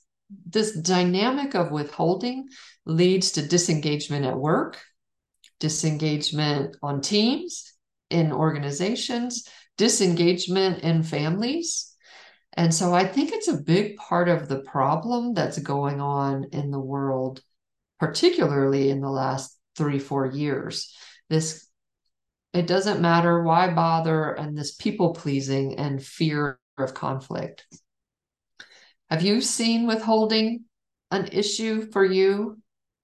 [0.46, 2.48] this dynamic of withholding
[2.88, 4.82] leads to disengagement at work,
[5.60, 7.74] disengagement on teams,
[8.10, 11.94] in organizations, disengagement in families.
[12.54, 16.70] And so I think it's a big part of the problem that's going on in
[16.70, 17.40] the world,
[18.00, 20.96] particularly in the last three, four years.
[21.28, 21.66] This
[22.54, 27.66] it doesn't matter why bother and this people pleasing and fear of conflict.
[29.10, 30.64] Have you seen withholding
[31.10, 32.58] an issue for you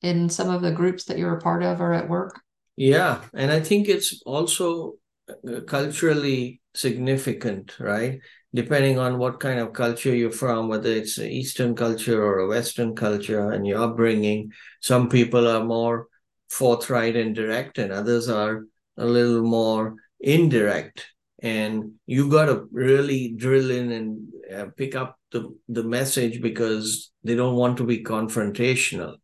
[0.04, 2.38] in some of the groups that you're a part of or at work?
[2.76, 4.94] Yeah, and I think it's also
[5.28, 8.20] uh, culturally significant, right?
[8.52, 12.48] Depending on what kind of culture you're from, whether it's an Eastern culture or a
[12.48, 16.08] Western culture and your upbringing, some people are more
[16.50, 18.66] forthright and direct, and others are
[18.98, 21.06] a little more indirect.
[21.42, 27.10] And you've got to really drill in and uh, pick up the, the message because
[27.24, 29.16] they don't want to be confrontational.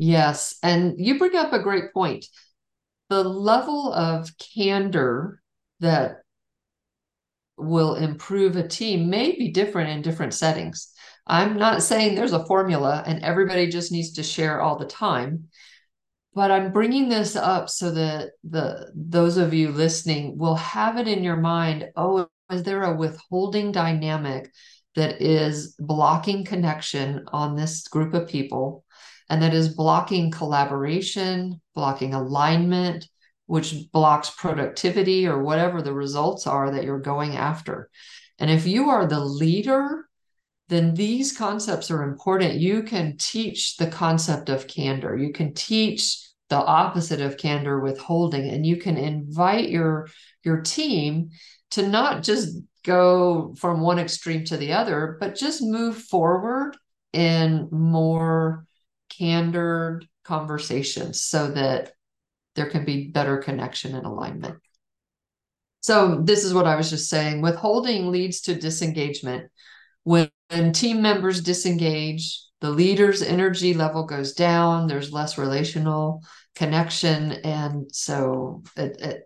[0.00, 0.56] Yes.
[0.62, 2.24] And you bring up a great point.
[3.10, 5.42] The level of candor
[5.80, 6.22] that
[7.58, 10.90] will improve a team may be different in different settings.
[11.26, 15.48] I'm not saying there's a formula and everybody just needs to share all the time,
[16.34, 21.08] but I'm bringing this up so that the those of you listening will have it
[21.08, 21.90] in your mind.
[21.94, 24.50] Oh, is there a withholding dynamic
[24.96, 28.86] that is blocking connection on this group of people?
[29.30, 33.08] And that is blocking collaboration, blocking alignment,
[33.46, 37.88] which blocks productivity or whatever the results are that you're going after.
[38.40, 40.08] And if you are the leader,
[40.68, 42.54] then these concepts are important.
[42.54, 45.16] You can teach the concept of candor.
[45.16, 50.08] You can teach the opposite of candor withholding and you can invite your
[50.42, 51.30] your team
[51.70, 56.76] to not just go from one extreme to the other but just move forward
[57.12, 58.66] in more
[59.20, 61.92] candid conversations so that
[62.56, 64.56] there can be better connection and alignment.
[65.82, 69.50] So, this is what I was just saying withholding leads to disengagement.
[70.04, 76.22] When, when team members disengage, the leader's energy level goes down, there's less relational
[76.54, 77.32] connection.
[77.32, 79.22] And so, it, it,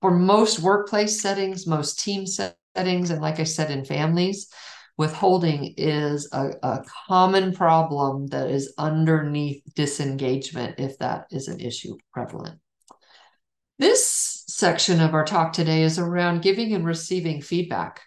[0.00, 4.48] for most workplace settings, most team settings, and like I said, in families,
[4.96, 11.96] withholding is a, a common problem that is underneath disengagement if that is an issue
[12.12, 12.60] prevalent.
[13.78, 18.02] This section of our talk today is around giving and receiving feedback.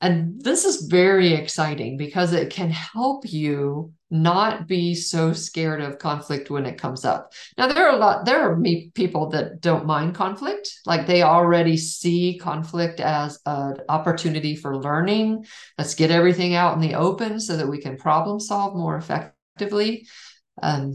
[0.00, 5.98] And this is very exciting because it can help you not be so scared of
[5.98, 7.32] conflict when it comes up.
[7.56, 8.62] Now there are a lot there are
[8.94, 15.46] people that don't mind conflict, like they already see conflict as an opportunity for learning.
[15.78, 20.06] Let's get everything out in the open so that we can problem solve more effectively.
[20.62, 20.94] Um,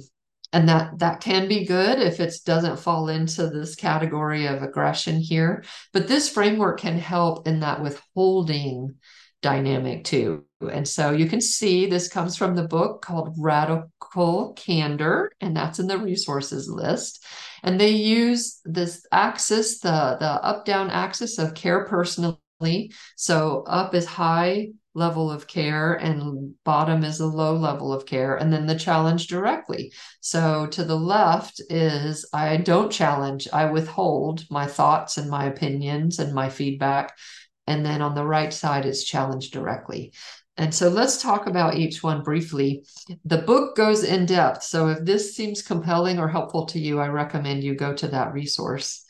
[0.54, 5.18] and that that can be good if it doesn't fall into this category of aggression
[5.20, 8.95] here but this framework can help in that withholding
[9.41, 10.45] dynamic too.
[10.62, 15.80] And so you can see this comes from the book called radical candor and that's
[15.80, 17.26] in the resources list.
[17.64, 22.91] And they use this axis the the up down axis of care personally.
[23.16, 28.35] So up is high level of care and bottom is a low level of care
[28.35, 29.93] and then the challenge directly.
[30.19, 36.19] So to the left is i don't challenge i withhold my thoughts and my opinions
[36.19, 37.17] and my feedback.
[37.67, 40.13] And then on the right side is challenge directly.
[40.57, 42.83] And so let's talk about each one briefly.
[43.23, 44.63] The book goes in depth.
[44.63, 48.33] So if this seems compelling or helpful to you i recommend you go to that
[48.33, 49.05] resource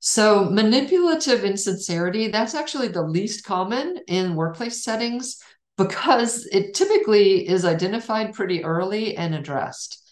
[0.00, 5.42] so, manipulative insincerity, that's actually the least common in workplace settings
[5.76, 10.02] because it typically is identified pretty early and addressed.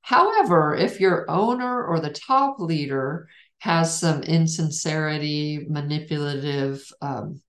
[0.00, 3.28] However, if your owner or the top leader
[3.58, 7.40] has some insincerity, manipulative um,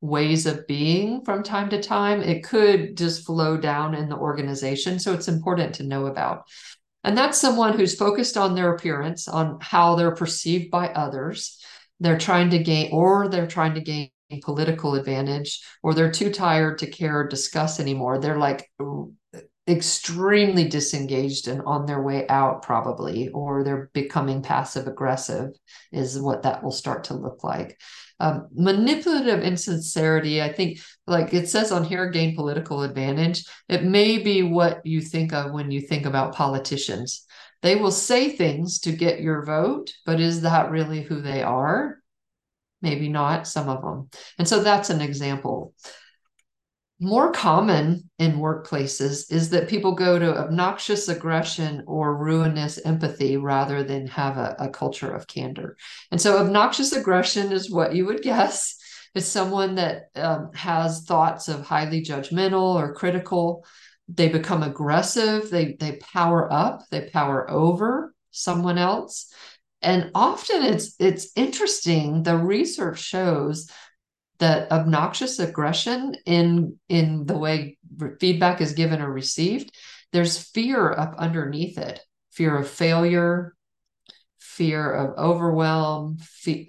[0.00, 2.22] ways of being from time to time.
[2.22, 4.98] It could just flow down in the organization.
[4.98, 6.44] So it's important to know about.
[7.02, 11.58] And that's someone who's focused on their appearance, on how they're perceived by others.
[11.98, 14.10] They're trying to gain, or they're trying to gain
[14.42, 18.18] political advantage, or they're too tired to care or discuss anymore.
[18.18, 18.70] They're like
[19.68, 25.50] extremely disengaged and on their way out, probably, or they're becoming passive aggressive,
[25.92, 27.78] is what that will start to look like.
[28.20, 33.46] Um, manipulative insincerity, I think, like it says on here, gain political advantage.
[33.68, 37.24] It may be what you think of when you think about politicians.
[37.62, 41.98] They will say things to get your vote, but is that really who they are?
[42.82, 44.10] Maybe not, some of them.
[44.38, 45.74] And so that's an example
[47.00, 53.82] more common in workplaces is that people go to obnoxious aggression or ruinous empathy rather
[53.82, 55.78] than have a, a, culture of candor.
[56.10, 58.76] And so, obnoxious aggression is what you would guess.
[59.14, 63.64] is someone that um, has thoughts of highly judgmental or critical.
[64.06, 65.50] They become aggressive.
[65.50, 66.82] They they power up.
[66.90, 69.32] They power over someone else.
[69.80, 72.24] And often it's it's interesting.
[72.24, 73.70] The research shows
[74.40, 77.78] that obnoxious aggression in in the way
[78.20, 79.72] feedback is given or received
[80.12, 82.00] there's fear up underneath it.
[82.32, 83.54] Fear of failure
[84.38, 86.18] fear of overwhelm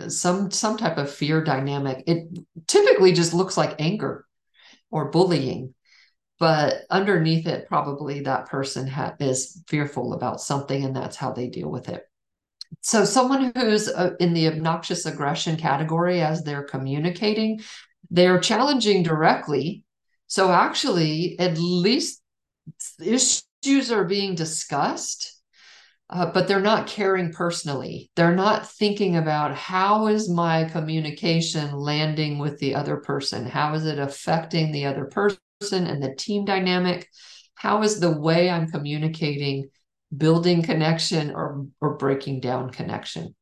[0.08, 2.04] some some type of fear dynamic.
[2.06, 2.28] It
[2.68, 4.26] typically just looks like anger
[4.92, 5.74] or bullying
[6.40, 11.48] but underneath it probably that person ha- is fearful about something and that's how they
[11.48, 12.04] deal with it
[12.80, 17.60] so someone who's uh, in the obnoxious aggression category as they're communicating
[18.12, 19.84] they're challenging directly.
[20.28, 22.22] So actually at least
[23.00, 25.42] issues are being discussed
[26.12, 28.12] uh, but they're not caring personally.
[28.18, 33.46] They're not thinking about how is my communication landing with the other person?
[33.46, 35.40] How is it affecting the other person
[35.72, 37.08] and the team dynamic?
[37.56, 39.70] How is the way i'm communicating
[40.16, 43.36] building connection or, or breaking down connection.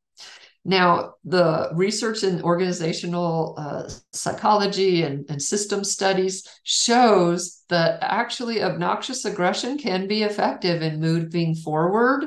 [0.64, 9.24] Now, the research in organizational uh, psychology and, and system studies shows that actually obnoxious
[9.24, 12.24] aggression can be effective in moving forward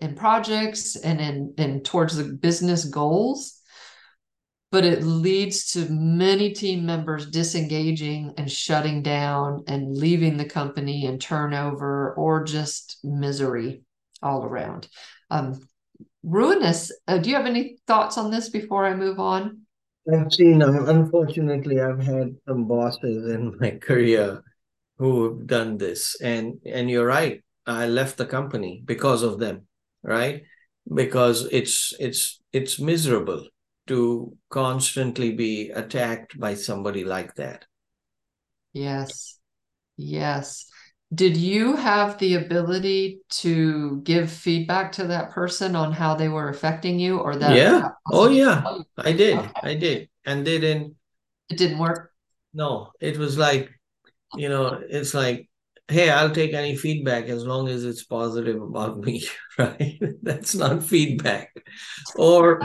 [0.00, 3.55] in projects and in, in towards the business goals
[4.76, 11.06] but it leads to many team members disengaging and shutting down and leaving the company
[11.06, 13.80] and turnover or just misery
[14.22, 14.86] all around.
[15.30, 15.58] Um,
[16.22, 16.92] ruinous.
[17.08, 19.62] Uh, do you have any thoughts on this before I move on?
[20.12, 24.44] I've seen, uh, unfortunately, I've had some bosses in my career
[24.98, 26.20] who have done this.
[26.20, 27.42] And, and you're right.
[27.66, 29.68] I left the company because of them,
[30.02, 30.42] right?
[30.92, 33.46] Because it's, it's, it's miserable
[33.86, 37.64] to constantly be attacked by somebody like that.
[38.72, 39.38] Yes.
[39.96, 40.66] Yes.
[41.14, 46.48] Did you have the ability to give feedback to that person on how they were
[46.48, 47.56] affecting you or that?
[47.56, 47.90] Yeah.
[48.12, 48.64] Oh, yeah.
[48.98, 49.38] I did.
[49.38, 49.50] Okay.
[49.62, 50.08] I did.
[50.24, 50.96] And they didn't.
[51.48, 52.10] It didn't work?
[52.52, 52.90] No.
[53.00, 53.70] It was like,
[54.34, 55.48] you know, it's like,
[55.88, 59.24] hey, I'll take any feedback as long as it's positive about me,
[59.58, 60.00] right?
[60.22, 61.54] That's not feedback.
[62.16, 62.60] Or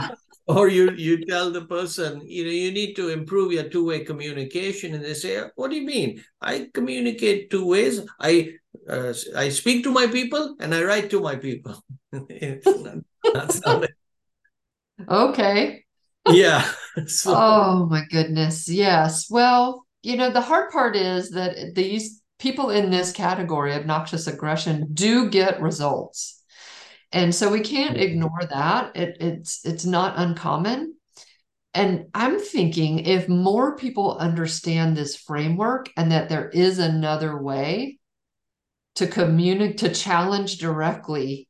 [0.58, 4.94] or you you tell the person you know you need to improve your two-way communication
[4.94, 6.24] and they say what do you mean?
[6.42, 8.02] I communicate two ways.
[8.20, 8.54] I
[8.90, 11.76] uh, i speak to my people and i write to my people.
[15.10, 15.84] Okay.
[16.28, 16.70] Yeah
[17.08, 17.34] so.
[17.36, 19.30] oh my goodness yes.
[19.30, 24.88] Well you know the hard part is that these people in this category obnoxious aggression
[24.94, 26.41] do get results
[27.12, 28.96] and so we can't ignore that.
[28.96, 30.96] It, it's it's not uncommon.
[31.74, 37.98] And i'm thinking if more people understand this framework and that there is another way
[38.96, 41.48] to communicate to challenge directly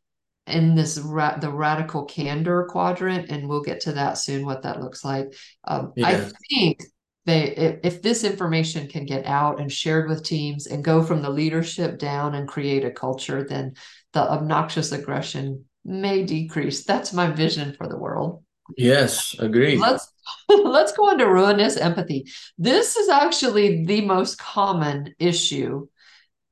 [0.48, 4.82] in this ra- the radical candor quadrant and we'll get to that soon what that
[4.82, 5.34] looks like
[5.68, 6.08] um, yeah.
[6.08, 6.84] i think
[7.26, 11.22] they if, if this information can get out and shared with teams and go from
[11.22, 13.74] the leadership down and create a culture then
[14.14, 16.84] the obnoxious aggression may decrease.
[16.84, 18.44] That's my vision for the world.
[18.78, 19.80] Yes, agreed.
[19.80, 20.12] Let's
[20.50, 22.32] let's go on to ruinous empathy.
[22.58, 25.88] This is actually the most common issue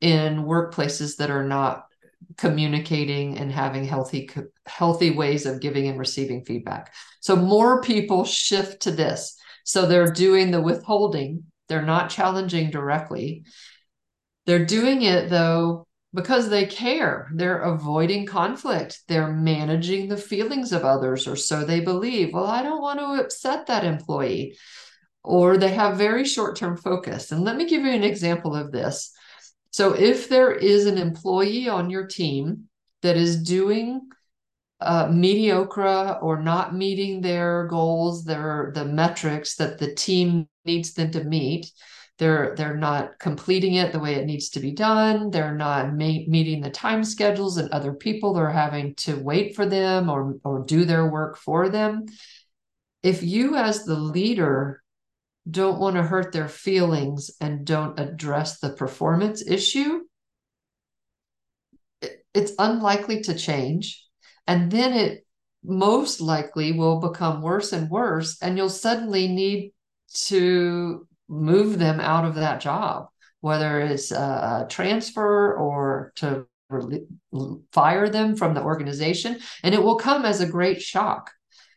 [0.02, 1.86] in workplaces that are not
[2.38, 4.30] communicating and having healthy
[4.66, 6.94] healthy ways of giving and receiving feedback.
[7.22, 9.36] So more people shift to this.
[9.64, 11.44] So they're doing the withholding.
[11.68, 13.44] They're not challenging directly.
[14.46, 17.30] They're doing it though because they care.
[17.34, 19.02] They're avoiding conflict.
[19.08, 22.34] They're managing the feelings of others, or so they believe.
[22.34, 24.58] Well, I don't want to upset that employee.
[25.24, 27.32] or they have very short term focus.
[27.32, 29.12] And let me give you an example of this.
[29.72, 32.70] So, if there is an employee on your team
[33.02, 34.02] that is doing
[34.82, 41.12] uh, mediocre or not meeting their goals, their the metrics that the team needs them
[41.12, 41.72] to meet,
[42.20, 45.32] they're they're not completing it the way it needs to be done.
[45.32, 49.66] They're not ma- meeting the time schedules, and other people are having to wait for
[49.66, 52.06] them or or do their work for them.
[53.02, 54.84] If you, as the leader,
[55.50, 60.02] don't want to hurt their feelings and don't address the performance issue,
[62.34, 64.06] it's unlikely to change.
[64.46, 65.26] And then it
[65.64, 68.42] most likely will become worse and worse.
[68.42, 69.72] And you'll suddenly need
[70.26, 73.08] to move them out of that job,
[73.40, 76.48] whether it's a transfer or to
[77.72, 79.40] fire them from the organization.
[79.64, 81.32] And it will come as a great shock.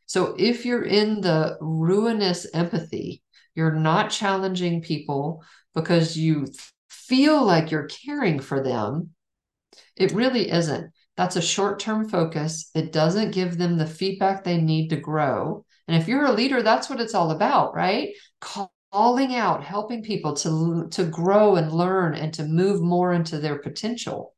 [0.06, 3.22] So if you're in the ruinous empathy,
[3.54, 5.44] you're not challenging people
[5.74, 6.46] because you
[6.88, 9.10] feel like you're caring for them.
[9.96, 10.90] It really isn't.
[11.16, 12.70] That's a short term focus.
[12.74, 15.64] It doesn't give them the feedback they need to grow.
[15.86, 18.14] And if you're a leader, that's what it's all about, right?
[18.92, 23.58] Calling out, helping people to, to grow and learn and to move more into their
[23.58, 24.34] potential.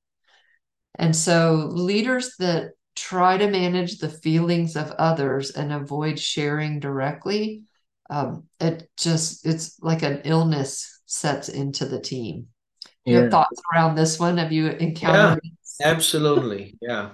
[0.96, 7.64] And so, leaders that try to manage the feelings of others and avoid sharing directly
[8.10, 12.48] um, it just it's like an illness sets into the team.
[13.06, 13.20] Yeah.
[13.20, 14.38] Your thoughts around this one?
[14.38, 15.40] Have you encountered?
[15.80, 16.76] Yeah, absolutely.
[16.80, 17.12] Yeah,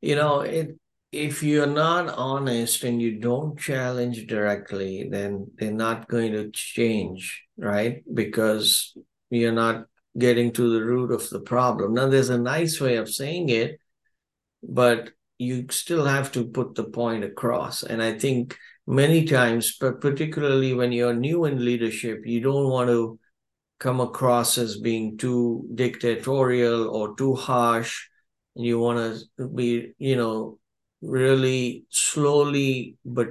[0.00, 0.76] you know, it,
[1.16, 7.44] if you're not honest and you don't challenge directly, then they're not going to change,
[7.56, 8.02] right?
[8.12, 8.96] Because
[9.30, 9.86] you're not
[10.18, 11.94] getting to the root of the problem.
[11.94, 13.80] Now, there's a nice way of saying it,
[14.62, 17.82] but you still have to put the point across.
[17.82, 18.56] And I think
[18.86, 23.18] many times, but particularly when you're new in leadership, you don't want to
[23.78, 28.08] come across as being too dictatorial or too harsh.
[28.54, 30.58] You want to be, you know,
[31.06, 33.28] really slowly but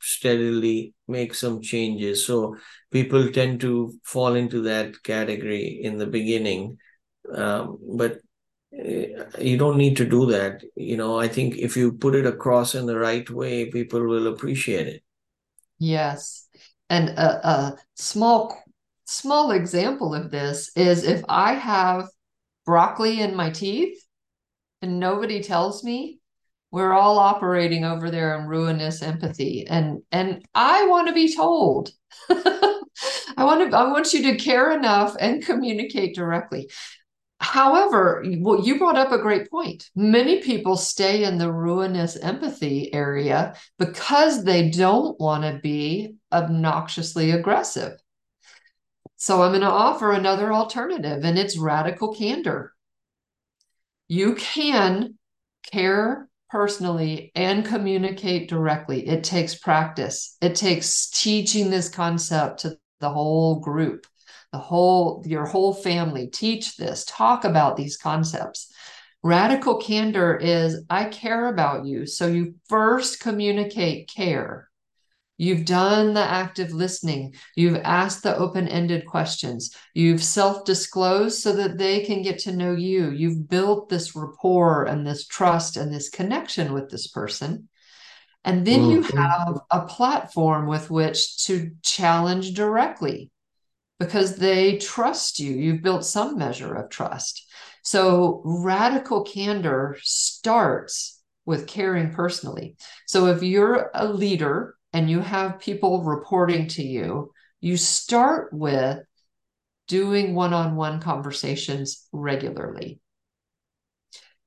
[0.00, 2.26] steadily make some changes.
[2.26, 2.56] So
[2.90, 6.76] people tend to fall into that category in the beginning.
[7.34, 8.18] Um, but
[8.78, 9.06] eh,
[9.38, 10.62] you don't need to do that.
[10.76, 14.26] You know, I think if you put it across in the right way, people will
[14.26, 15.02] appreciate it.
[15.78, 16.48] Yes.
[16.90, 18.62] And a, a small
[19.06, 22.08] small example of this is if I have
[22.64, 24.02] broccoli in my teeth
[24.80, 26.20] and nobody tells me,
[26.74, 29.64] we're all operating over there in ruinous empathy.
[29.64, 31.92] And and I want to be told.
[32.28, 36.68] I want to I want you to care enough and communicate directly.
[37.38, 39.88] However, well, you brought up a great point.
[39.94, 47.30] Many people stay in the ruinous empathy area because they don't want to be obnoxiously
[47.30, 48.00] aggressive.
[49.14, 52.72] So I'm going to offer another alternative, and it's radical candor.
[54.08, 55.18] You can
[55.70, 59.06] care personally and communicate directly.
[59.06, 64.06] It takes practice, it takes teaching this concept to the whole group
[64.54, 66.28] the whole your whole family.
[66.28, 67.04] Teach this.
[67.08, 68.72] Talk about these concepts.
[69.20, 72.06] Radical candor is i care about you.
[72.06, 74.68] So you first communicate care
[75.36, 77.34] You've done the active listening.
[77.56, 79.74] You've asked the open ended questions.
[79.92, 83.10] You've self disclosed so that they can get to know you.
[83.10, 87.68] You've built this rapport and this trust and this connection with this person.
[88.44, 93.30] And then you have a platform with which to challenge directly
[93.98, 95.52] because they trust you.
[95.52, 97.46] You've built some measure of trust.
[97.82, 102.76] So radical candor starts with caring personally.
[103.06, 109.00] So if you're a leader and you have people reporting to you, you start with
[109.88, 113.00] doing one-on-one conversations regularly.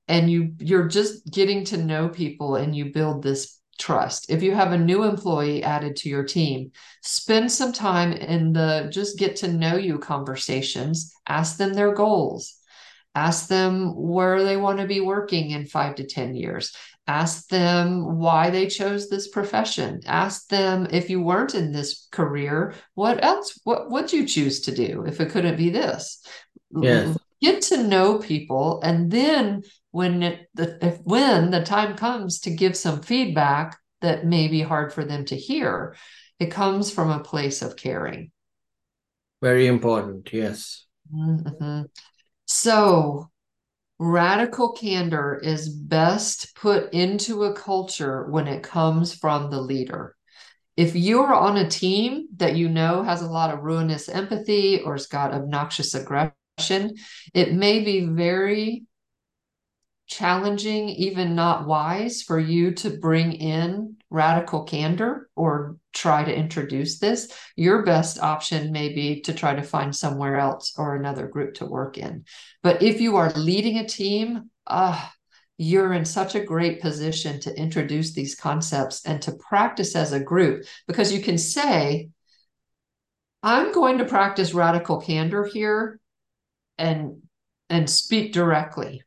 [0.07, 4.31] And you you're just getting to know people and you build this trust.
[4.31, 6.71] If you have a new employee added to your team,
[7.03, 12.55] spend some time in the just get to know you conversations, ask them their goals.
[13.13, 16.73] Ask them where they want to be working in five to 10 years.
[17.07, 20.01] Ask them why they chose this profession.
[20.05, 24.75] Ask them if you weren't in this career, what else, what would you choose to
[24.75, 26.21] do if it couldn't be this?
[27.41, 32.51] Get to know people and then when it the, if when the time comes to
[32.51, 35.95] give some feedback that may be hard for them to hear
[36.39, 38.31] it comes from a place of caring
[39.41, 41.81] very important yes mm-hmm.
[42.45, 43.29] so
[43.99, 50.15] radical candor is best put into a culture when it comes from the leader.
[50.75, 54.93] If you're on a team that you know has a lot of ruinous empathy or
[54.93, 56.95] has got obnoxious aggression,
[57.33, 58.86] it may be very
[60.07, 66.99] challenging, even not wise, for you to bring in radical candor or try to introduce
[66.99, 67.31] this.
[67.55, 71.65] Your best option may be to try to find somewhere else or another group to
[71.65, 72.23] work in.
[72.63, 75.05] But if you are leading a team, uh,
[75.57, 80.19] you're in such a great position to introduce these concepts and to practice as a
[80.19, 82.09] group because you can say,
[83.43, 85.99] I'm going to practice radical candor here
[86.77, 87.23] and
[87.69, 89.01] and speak directly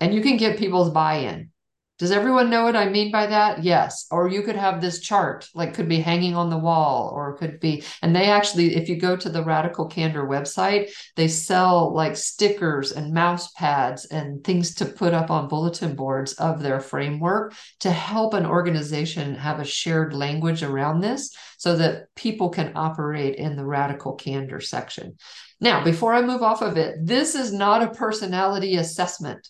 [0.00, 1.50] and you can get people's buy-in
[1.96, 3.62] does everyone know what I mean by that?
[3.62, 4.06] Yes.
[4.10, 7.60] Or you could have this chart, like could be hanging on the wall, or could
[7.60, 12.16] be, and they actually, if you go to the Radical Candor website, they sell like
[12.16, 17.54] stickers and mouse pads and things to put up on bulletin boards of their framework
[17.80, 23.36] to help an organization have a shared language around this so that people can operate
[23.36, 25.16] in the radical candor section.
[25.60, 29.48] Now, before I move off of it, this is not a personality assessment.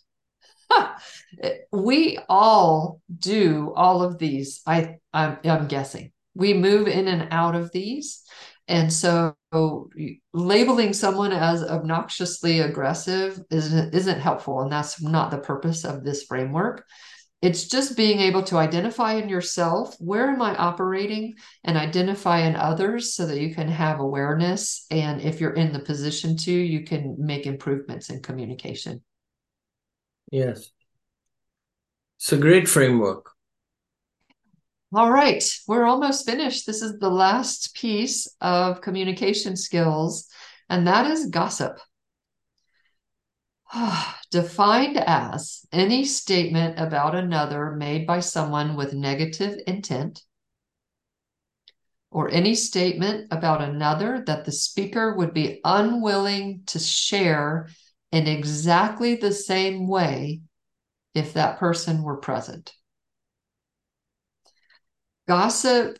[1.73, 4.61] we all do all of these.
[4.67, 8.23] I I'm, I'm guessing we move in and out of these,
[8.67, 9.37] and so
[10.33, 16.25] labeling someone as obnoxiously aggressive isn't isn't helpful, and that's not the purpose of this
[16.25, 16.85] framework.
[17.45, 22.57] It's just being able to identify in yourself where am I operating and identify in
[22.57, 24.87] others so that you can have awareness.
[24.91, 29.03] And if you're in the position to, you can make improvements in communication.
[30.31, 30.70] Yes.
[32.18, 33.31] It's a great framework.
[34.95, 36.66] All right, we're almost finished.
[36.66, 40.29] This is the last piece of communication skills,
[40.68, 41.79] and that is gossip.
[44.31, 50.22] Defined as any statement about another made by someone with negative intent,
[52.12, 57.68] or any statement about another that the speaker would be unwilling to share
[58.15, 60.41] in exactly the same way
[61.15, 62.73] if that person were present.
[65.27, 65.99] Gossip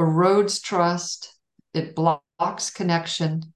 [0.00, 1.36] erodes trust,
[1.72, 3.54] it blocks connection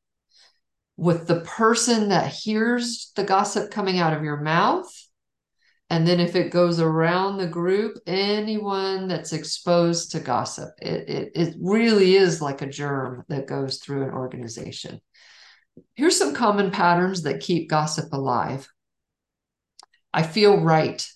[0.96, 4.92] with the person that hears the gossip coming out of your mouth.
[5.90, 11.32] And then if it goes around the group, anyone that's exposed to gossip, it, it,
[11.34, 15.00] it really is like a germ that goes through an organization.
[15.94, 18.68] Here's some common patterns that keep gossip alive.
[20.12, 21.06] I feel right.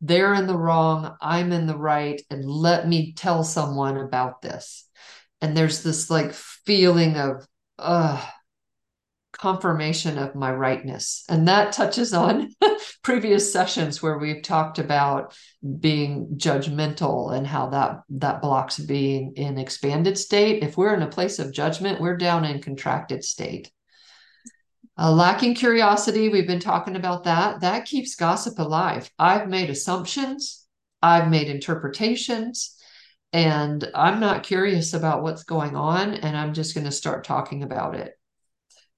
[0.00, 4.88] They're in the wrong, I'm in the right, and let me tell someone about this.
[5.42, 7.46] And there's this like feeling of,
[7.78, 8.24] uh,
[9.40, 11.24] confirmation of my rightness.
[11.28, 12.50] And that touches on
[13.02, 15.34] previous sessions where we've talked about
[15.78, 20.62] being judgmental and how that that blocks being in expanded state.
[20.62, 23.70] If we're in a place of judgment, we're down in contracted state.
[24.98, 27.62] Uh, lacking curiosity, we've been talking about that.
[27.62, 29.10] That keeps gossip alive.
[29.18, 30.66] I've made assumptions,
[31.00, 32.76] I've made interpretations,
[33.32, 37.62] and I'm not curious about what's going on, and I'm just going to start talking
[37.62, 38.19] about it.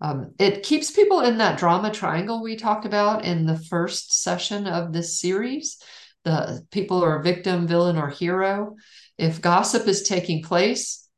[0.03, 4.67] Um, it keeps people in that drama triangle we talked about in the first session
[4.67, 5.79] of this series.
[6.25, 8.75] The people are victim, villain, or hero.
[9.17, 11.09] If gossip is taking place,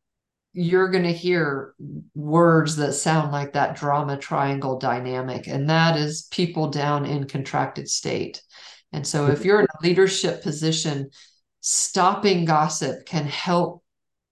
[0.53, 1.75] you're going to hear
[2.15, 7.89] words that sound like that drama triangle dynamic, and that is people down in contracted
[7.89, 8.43] state.
[8.93, 11.09] And so, if you're in a leadership position,
[11.61, 13.83] stopping gossip can help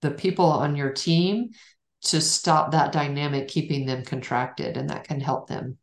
[0.02, 1.50] the people on your team
[2.02, 5.78] to stop that dynamic, keeping them contracted, and that can help them.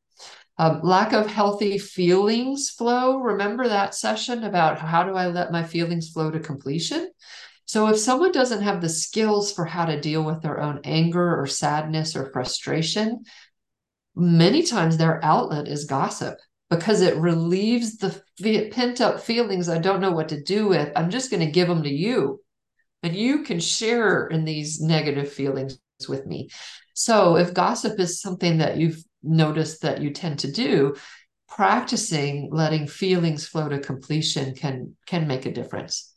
[0.57, 3.17] Um, lack of healthy feelings flow.
[3.17, 7.09] Remember that session about how do I let my feelings flow to completion?
[7.65, 11.39] So, if someone doesn't have the skills for how to deal with their own anger
[11.39, 13.24] or sadness or frustration,
[14.15, 16.38] many times their outlet is gossip
[16.70, 18.22] because it relieves the
[18.72, 20.91] pent up feelings I don't know what to do with.
[20.95, 22.41] I'm just going to give them to you.
[23.01, 26.50] And you can share in these negative feelings with me.
[26.93, 30.95] So if gossip is something that you've noticed that you tend to do,
[31.47, 36.14] practicing letting feelings flow to completion can can make a difference.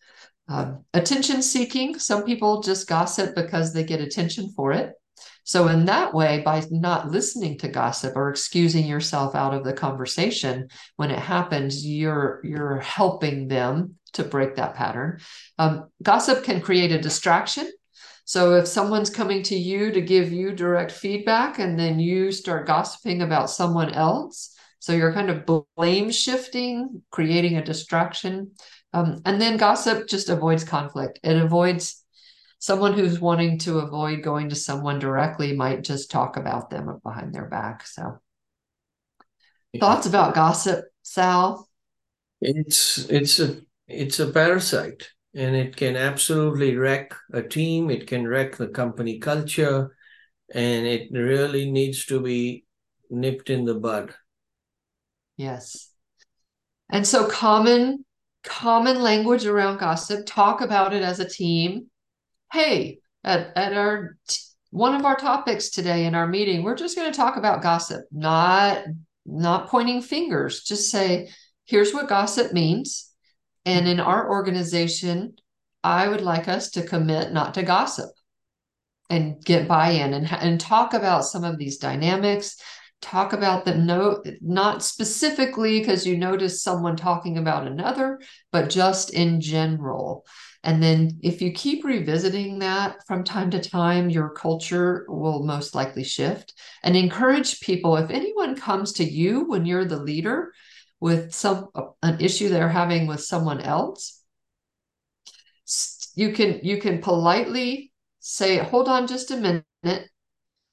[0.49, 4.93] Um, attention seeking, some people just gossip because they get attention for it.
[5.45, 9.73] So, in that way, by not listening to gossip or excusing yourself out of the
[9.73, 15.21] conversation when it happens, you're you're helping them to break that pattern.
[15.59, 17.71] Um, gossip can create a distraction
[18.33, 22.67] so if someone's coming to you to give you direct feedback and then you start
[22.67, 25.45] gossiping about someone else, So you're kind of
[25.77, 28.53] blame shifting, creating a distraction.
[28.95, 31.21] Um, and then gossip just avoids conflict.
[31.23, 32.03] It avoids
[32.59, 37.35] someone who's wanting to avoid going to someone directly might just talk about them behind
[37.35, 37.87] their back.
[37.87, 38.19] So,
[39.79, 41.69] thoughts about gossip, Sal?
[42.41, 47.91] It's it's a it's a parasite, and it can absolutely wreck a team.
[47.91, 49.97] It can wreck the company culture,
[50.55, 52.65] and it really needs to be
[53.11, 54.15] nipped in the bud.
[55.37, 55.91] Yes.
[56.91, 58.05] And so common
[58.45, 61.87] common language around gossip, talk about it as a team.
[62.53, 64.17] Hey, at, at our
[64.71, 68.05] one of our topics today in our meeting, we're just going to talk about gossip,
[68.11, 68.85] not
[69.25, 70.65] not pointing fingers.
[70.65, 71.31] Just say,
[71.65, 73.12] here's what gossip means.
[73.65, 75.37] And in our organization,
[75.85, 78.11] I would like us to commit not to gossip
[79.11, 82.57] and get buy-in and, and talk about some of these dynamics
[83.03, 88.21] talk about them no not specifically because you notice someone talking about another
[88.53, 90.25] but just in general.
[90.65, 95.75] And then if you keep revisiting that from time to time your culture will most
[95.75, 96.55] likely shift.
[96.85, 100.53] And encourage people if anyone comes to you when you're the leader
[101.03, 101.69] with some
[102.03, 104.23] an issue they're having with someone else
[106.15, 110.09] you can you can politely say hold on just a minute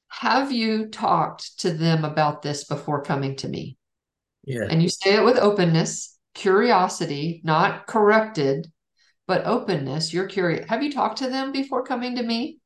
[0.10, 3.78] have you talked to them about this before coming to me?
[4.44, 4.66] Yeah.
[4.70, 8.72] And you say it with openness, curiosity, not corrected,
[9.28, 10.14] but openness.
[10.14, 10.68] You're curious.
[10.68, 12.60] Have you talked to them before coming to me?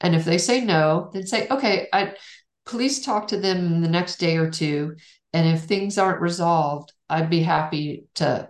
[0.00, 2.14] And if they say no, then say, okay, I
[2.66, 4.96] please talk to them in the next day or two.
[5.34, 8.48] And if things aren't resolved, I'd be happy to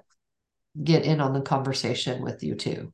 [0.80, 2.93] get in on the conversation with you too.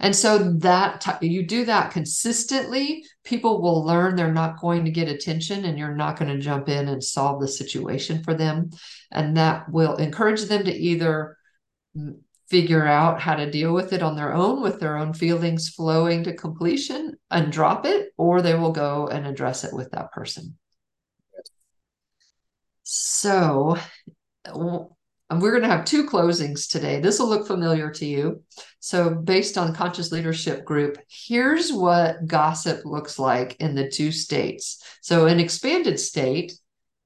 [0.00, 4.90] And so that t- you do that consistently, people will learn they're not going to
[4.90, 8.70] get attention and you're not going to jump in and solve the situation for them.
[9.12, 11.36] And that will encourage them to either
[12.48, 16.24] figure out how to deal with it on their own with their own feelings flowing
[16.24, 20.56] to completion and drop it, or they will go and address it with that person.
[22.88, 23.76] So,
[24.54, 27.00] we're going to have two closings today.
[27.00, 28.44] This will look familiar to you.
[28.78, 34.80] So, based on Conscious Leadership Group, here's what gossip looks like in the two states.
[35.00, 36.52] So, in expanded state,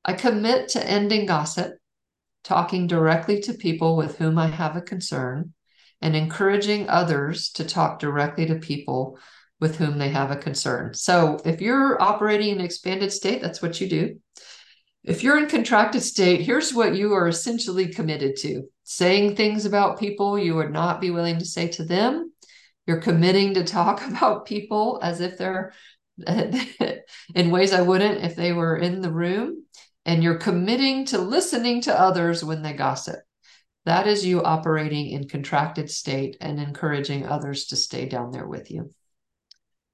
[0.04, 1.78] I commit to ending gossip,
[2.44, 5.54] talking directly to people with whom I have a concern,
[6.02, 9.18] and encouraging others to talk directly to people
[9.60, 10.92] with whom they have a concern.
[10.92, 14.20] So, if you're operating in expanded state, that's what you do.
[15.02, 19.98] If you're in contracted state, here's what you are essentially committed to saying things about
[19.98, 22.32] people you would not be willing to say to them.
[22.86, 25.72] You're committing to talk about people as if they're
[26.26, 29.64] in ways I wouldn't if they were in the room.
[30.04, 33.20] And you're committing to listening to others when they gossip.
[33.86, 38.70] That is you operating in contracted state and encouraging others to stay down there with
[38.70, 38.90] you.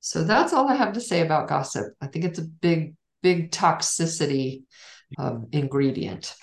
[0.01, 1.93] So that's all I have to say about gossip.
[2.01, 4.63] I think it's a big, big toxicity
[5.19, 6.35] um, ingredient.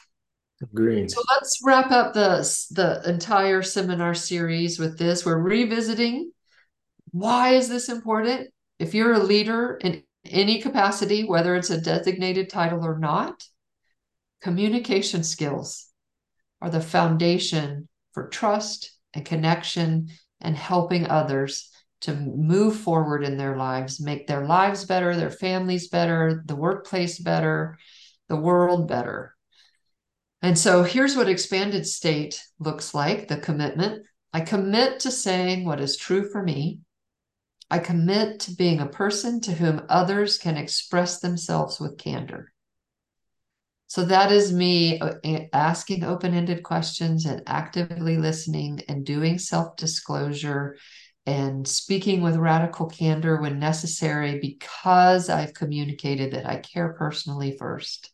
[0.73, 1.09] Green.
[1.09, 2.37] So let's wrap up the
[2.71, 5.25] the entire seminar series with this.
[5.25, 6.31] We're revisiting
[7.13, 8.49] why is this important?
[8.79, 13.43] If you're a leader in any capacity, whether it's a designated title or not,
[14.41, 15.89] communication skills
[16.59, 20.09] are the foundation for trust and connection
[20.41, 21.69] and helping others
[22.01, 27.19] to move forward in their lives, make their lives better, their families better, the workplace
[27.19, 27.77] better,
[28.33, 29.35] the world better.
[30.41, 34.07] And so here's what expanded state looks like the commitment.
[34.33, 36.79] I commit to saying what is true for me.
[37.69, 42.51] I commit to being a person to whom others can express themselves with candor.
[43.85, 45.13] So that is me uh,
[45.53, 50.75] asking open ended questions and actively listening and doing self disclosure
[51.27, 58.12] and speaking with radical candor when necessary because I've communicated that I care personally first.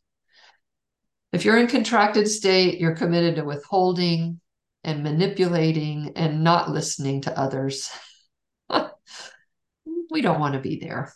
[1.31, 4.39] If you're in contracted state, you're committed to withholding
[4.83, 7.89] and manipulating and not listening to others.
[10.09, 11.13] we don't want to be there.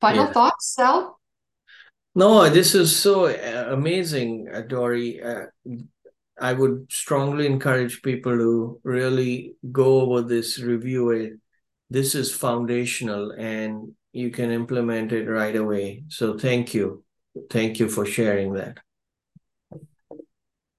[0.00, 0.32] Final yeah.
[0.32, 1.18] thoughts, Sal?
[2.14, 5.22] No, this is so uh, amazing, uh, Dori.
[5.22, 5.46] Uh,
[6.40, 11.34] I would strongly encourage people to really go over this review it.
[11.90, 16.04] This is foundational and you can implement it right away.
[16.08, 17.04] So thank you.
[17.50, 18.78] Thank you for sharing that.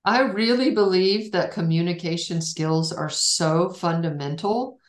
[0.04, 4.80] I really believe that communication skills are so fundamental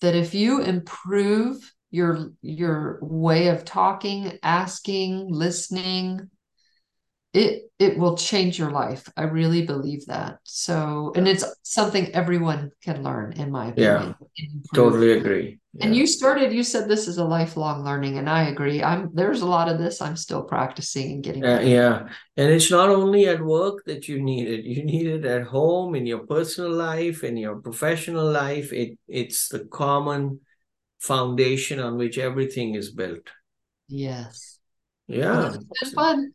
[0.00, 6.28] that if you improve your your way of talking, asking, listening,
[7.32, 9.08] it it will change your life.
[9.16, 10.38] I really believe that.
[10.42, 14.14] So, and it's something everyone can learn, in my opinion.
[14.34, 15.58] Yeah, totally agree.
[15.74, 15.86] Yeah.
[15.86, 16.52] And you started.
[16.52, 18.82] You said this is a lifelong learning, and I agree.
[18.82, 21.44] I'm there's a lot of this I'm still practicing and getting.
[21.44, 24.64] Uh, yeah, and it's not only at work that you need it.
[24.64, 28.72] You need it at home, in your personal life, in your professional life.
[28.72, 30.40] It it's the common
[30.98, 33.28] foundation on which everything is built.
[33.86, 34.58] Yes.
[35.06, 35.38] Yeah.
[35.38, 36.34] Well, it's been fun.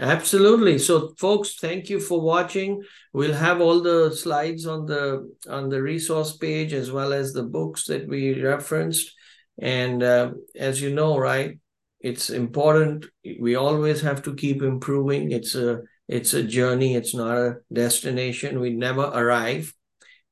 [0.00, 0.78] Absolutely.
[0.78, 2.82] So folks, thank you for watching.
[3.12, 7.42] We'll have all the slides on the on the resource page as well as the
[7.42, 9.14] books that we referenced.
[9.60, 11.58] And uh, as you know, right,
[12.00, 13.04] it's important.
[13.40, 15.32] We always have to keep improving.
[15.32, 16.94] It's a it's a journey.
[16.94, 18.58] It's not a destination.
[18.58, 19.74] We never arrive.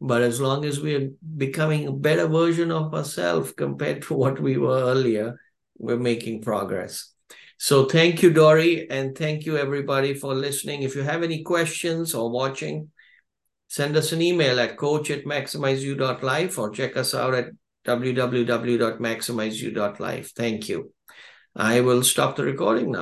[0.00, 4.56] But as long as we're becoming a better version of ourselves compared to what we
[4.56, 5.38] were earlier,
[5.76, 7.12] we're making progress.
[7.58, 10.82] So thank you, Dori, and thank you everybody for listening.
[10.82, 12.90] If you have any questions or watching,
[13.66, 17.50] send us an email at coach at maximizeu.life or check us out at
[17.84, 20.32] www.maximizeu.life.
[20.34, 20.92] Thank you.
[21.56, 22.96] I will stop the recording now.